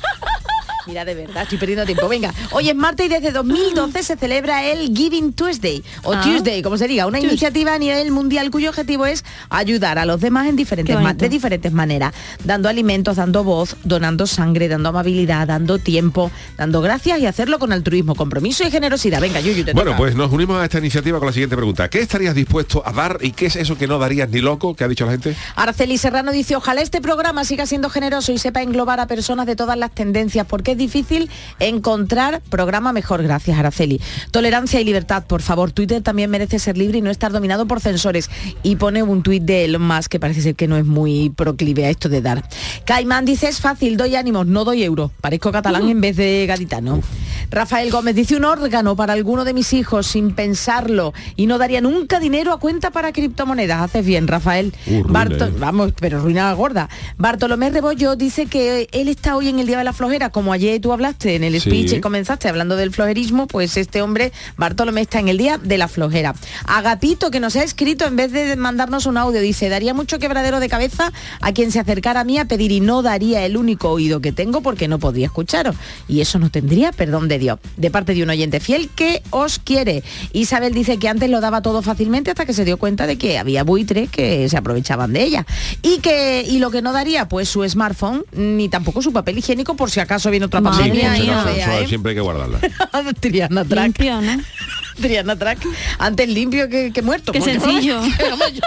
[0.87, 2.09] Mira, de verdad, estoy perdiendo tiempo.
[2.09, 6.21] Venga, hoy es martes y desde 2012 se celebra el Giving Tuesday, o Ah.
[6.23, 7.31] Tuesday, como se diga, una Tuesday.
[7.33, 11.73] iniciativa a nivel mundial cuyo objetivo es ayudar a los demás en diferentes, de diferentes
[11.73, 12.15] maneras,
[12.45, 17.73] dando alimentos, dando voz, donando sangre, dando amabilidad, dando tiempo, dando gracias y hacerlo con
[17.73, 19.21] altruismo, compromiso y generosidad.
[19.21, 19.99] Venga, Yuyu, te Bueno, toca.
[19.99, 21.89] pues nos unimos a esta iniciativa con la siguiente pregunta.
[21.91, 24.75] ¿Qué estarías dispuesto a dar y qué es eso que no darías ni loco?
[24.77, 25.35] ¿Qué ha dicho la gente?
[25.57, 29.57] Araceli Serrano dice, ojalá este programa siga siendo generoso y sepa englobar a personas de
[29.57, 33.23] todas las tendencias, porque es difícil encontrar programa mejor.
[33.23, 34.01] Gracias, Araceli.
[34.31, 35.73] Tolerancia y libertad, por favor.
[35.73, 38.31] Twitter también merece ser libre y no estar dominado por censores.
[38.63, 41.87] Y pone un tuit de Elon Musk que parece ser que no es muy proclive
[41.87, 42.49] a esto de dar.
[42.85, 45.11] Caimán dice, es fácil, doy ánimos, no doy euro.
[45.21, 47.01] Parezco catalán en vez de gaditano.
[47.51, 51.81] Rafael Gómez dice, un órgano para alguno de mis hijos sin pensarlo y no daría
[51.81, 53.81] nunca dinero a cuenta para criptomonedas.
[53.83, 54.73] Haces bien, Rafael.
[54.87, 55.53] Uh, Barto- eh.
[55.59, 56.89] Vamos, pero ruina gorda.
[57.19, 60.81] Bartolomé Rebollo dice que él está hoy en el Día de la Flojera, como ayer
[60.81, 61.61] tú hablaste en el Sí.
[61.71, 65.79] speech y comenzaste hablando del flojerismo, pues este hombre, Bartolomé, está en el Día de
[65.79, 66.35] la Flojera.
[66.67, 70.61] Agatito, que nos ha escrito, en vez de mandarnos un audio, dice, daría mucho quebradero
[70.61, 73.91] de cabeza a quien se acercara a mí a pedir y no daría el único
[73.91, 75.77] oído que tengo porque no podría escucharos.
[76.09, 77.36] Y eso no tendría perdón de
[77.77, 80.03] De parte de un oyente fiel que os quiere.
[80.33, 83.39] Isabel dice que antes lo daba todo fácilmente hasta que se dio cuenta de que
[83.39, 85.47] había buitres que se aprovechaban de ella.
[85.83, 89.77] Y que y lo que no daría, pues su smartphone, ni tampoco su papel higiénico
[89.77, 91.87] por si acaso viene otra Sí, pandemia no eso ¿eh?
[91.87, 92.59] siempre hay que guardarla.
[93.21, 93.85] Triana Track.
[93.85, 94.43] Limpio, ¿no?
[94.97, 95.59] Triana Track.
[95.99, 97.33] Antes limpio que, que muerto.
[97.33, 98.01] Qué porque, sencillo.
[98.53, 98.61] yo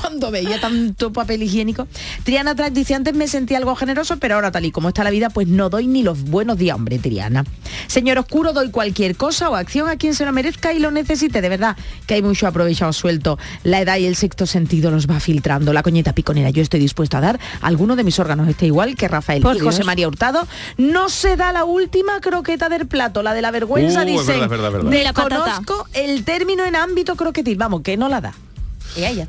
[0.00, 1.86] cuando veía tanto papel higiénico.
[2.24, 5.10] Triana Track dice, antes me sentía algo generoso, pero ahora tal y como está la
[5.10, 7.44] vida, pues no doy ni los buenos días, hombre, Triana.
[7.86, 11.40] Señor Oscuro, doy cualquier cosa o acción a quien se lo merezca y lo necesite.
[11.40, 11.76] De verdad
[12.06, 13.38] que hay mucho aprovechado suelto.
[13.64, 15.72] La edad y el sexto sentido los va filtrando.
[15.72, 18.48] La coñeta piconera, yo estoy dispuesto a dar alguno de mis órganos.
[18.48, 19.86] Este igual que Rafael Por y José Dios.
[19.86, 20.46] María Hurtado.
[20.78, 24.82] No se da la última croqueta del plato, la de la vergüenza, Uh, verdad.
[24.82, 25.60] De la patata.
[25.94, 27.56] El término en ámbito croquetil.
[27.56, 28.34] Vamos, que no la da.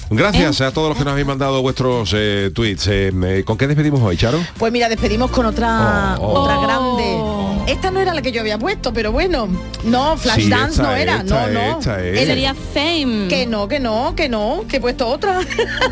[0.10, 2.88] Gracias a todos los que nos habéis mandado vuestros eh, tweets.
[2.88, 4.38] Eh, eh, ¿Con qué despedimos hoy, Charo?
[4.58, 6.40] Pues mira, despedimos con otra Oh, oh.
[6.42, 6.62] otra Oh.
[6.98, 7.72] grande.
[7.72, 9.48] Esta no era la que yo había puesto, pero bueno.
[9.86, 11.22] No, Flashdance Sí, no era.
[11.22, 11.60] esta no, no.
[11.62, 12.20] es, esta es.
[12.20, 13.28] El- Sería Fame.
[13.30, 15.40] Que no, que no, que no, que he puesto otra.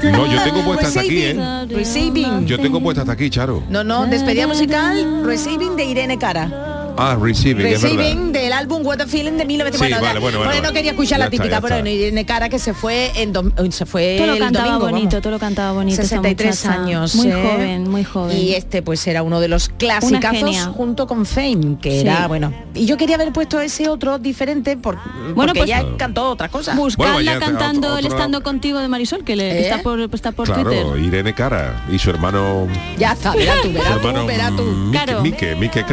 [0.03, 1.41] No, yo tengo puesta hasta aquí, Receiving.
[1.41, 1.65] ¿eh?
[1.69, 2.47] Receiving.
[2.47, 3.63] Yo tengo puesta hasta aquí, Charo.
[3.69, 6.90] No, no, despedida musical, Receiving de Irene Cara.
[6.97, 7.63] Ah, Receiving.
[7.65, 9.97] Receiving del álbum What a Feeling de 1900.
[9.97, 11.83] Sí, vale, bueno, porque bueno, no quería escuchar ya la está, típica, ya pero está.
[11.83, 14.85] bueno, Irene Cara que se fue en dom- se fue Todo lo el cantaba domingo,
[14.85, 15.21] bonito, vamos.
[15.23, 16.01] todo lo cantaba bonito.
[16.01, 16.81] esta 63 muchacha.
[16.83, 17.15] años.
[17.15, 17.33] Muy ¿eh?
[17.33, 18.37] joven, muy joven.
[18.37, 20.65] Y este pues era uno de los genia.
[20.67, 21.99] junto con Fame, que Sí.
[22.01, 22.53] era, bueno.
[22.73, 24.97] Y yo quería haber puesto ese otro diferente por,
[25.33, 26.75] Bueno, porque pues- ella cantó otra cosa.
[26.75, 29.63] Buscarla ya cantando otro- el estando contigo de Marisol, que, le, que ¿Eh?
[29.69, 30.85] está por, está por Claro, Twitter.
[30.99, 32.67] Irene Cara y su hermano
[32.97, 34.91] Ya está, verá tú, verá tú, hermano verá tú.
[34.93, 35.83] Cara, Mike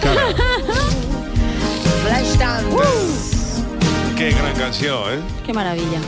[0.00, 0.23] Cara.
[2.04, 2.66] Flashdance.
[4.16, 5.18] Qué gran canción, ¿eh?
[5.44, 5.98] Qué maravilla.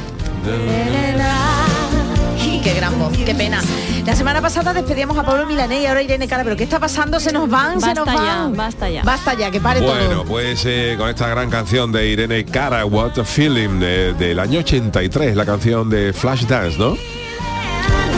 [2.45, 3.61] Y qué gran voz, qué pena.
[4.07, 7.19] La semana pasada despedíamos a Pablo Milanés y ahora Irene Cara, pero ¿qué está pasando?
[7.19, 8.57] Se nos van, se nos Basta ya, van.
[8.57, 9.03] basta ya.
[9.03, 10.25] Basta ya, que pare Bueno, todo.
[10.25, 14.61] pues eh, con esta gran canción de Irene Cara, What a Feeling, de- del año
[14.61, 16.97] 83, la canción de Flashdance, ¿no?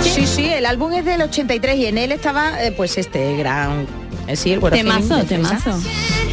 [0.02, 3.86] Sí, sí, el álbum es del 83 y en él estaba eh, pues este gran
[4.36, 5.80] sí, el Temazo, temazo.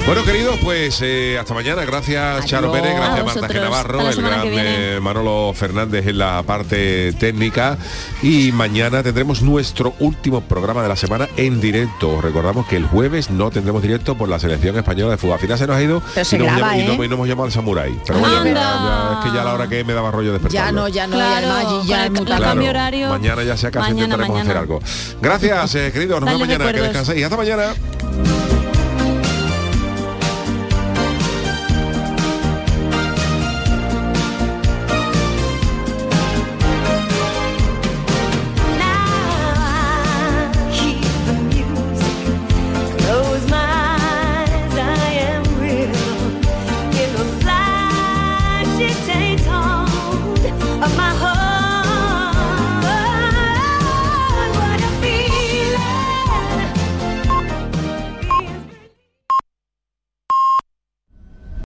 [0.05, 1.83] Bueno, queridos, pues eh, hasta mañana.
[1.83, 2.71] Gracias, Charo.
[2.71, 3.47] Pérez, A gracias, Marta.
[3.47, 3.59] G.
[3.61, 7.79] Navarro, el gran eh, Manolo Fernández en la parte técnica.
[8.21, 12.17] Y mañana tendremos nuestro último programa de la semana en directo.
[12.17, 15.33] Os Recordamos que el jueves no tendremos directo por la selección española de fútbol.
[15.33, 17.05] Al final se nos ha ido Pero y, no hemos graba, llamado- y no- ¿eh?
[17.05, 17.99] y no hemos llamado al Samurai.
[18.05, 20.65] Pero bueno, ya- ya- es que ya a la hora que me daba rollo despertarlo.
[20.67, 22.43] Ya no, ya no, Claro, ya la tarde.
[22.45, 23.09] cambio horario.
[23.09, 24.49] Mañana ya sea casi Mañana, intentaremos mañana.
[24.51, 24.79] hacer algo.
[25.19, 26.21] Gracias, eh, queridos.
[26.21, 26.71] Nos vemos mañana.
[26.71, 27.23] Que descanséis.
[27.23, 27.73] Hasta mañana.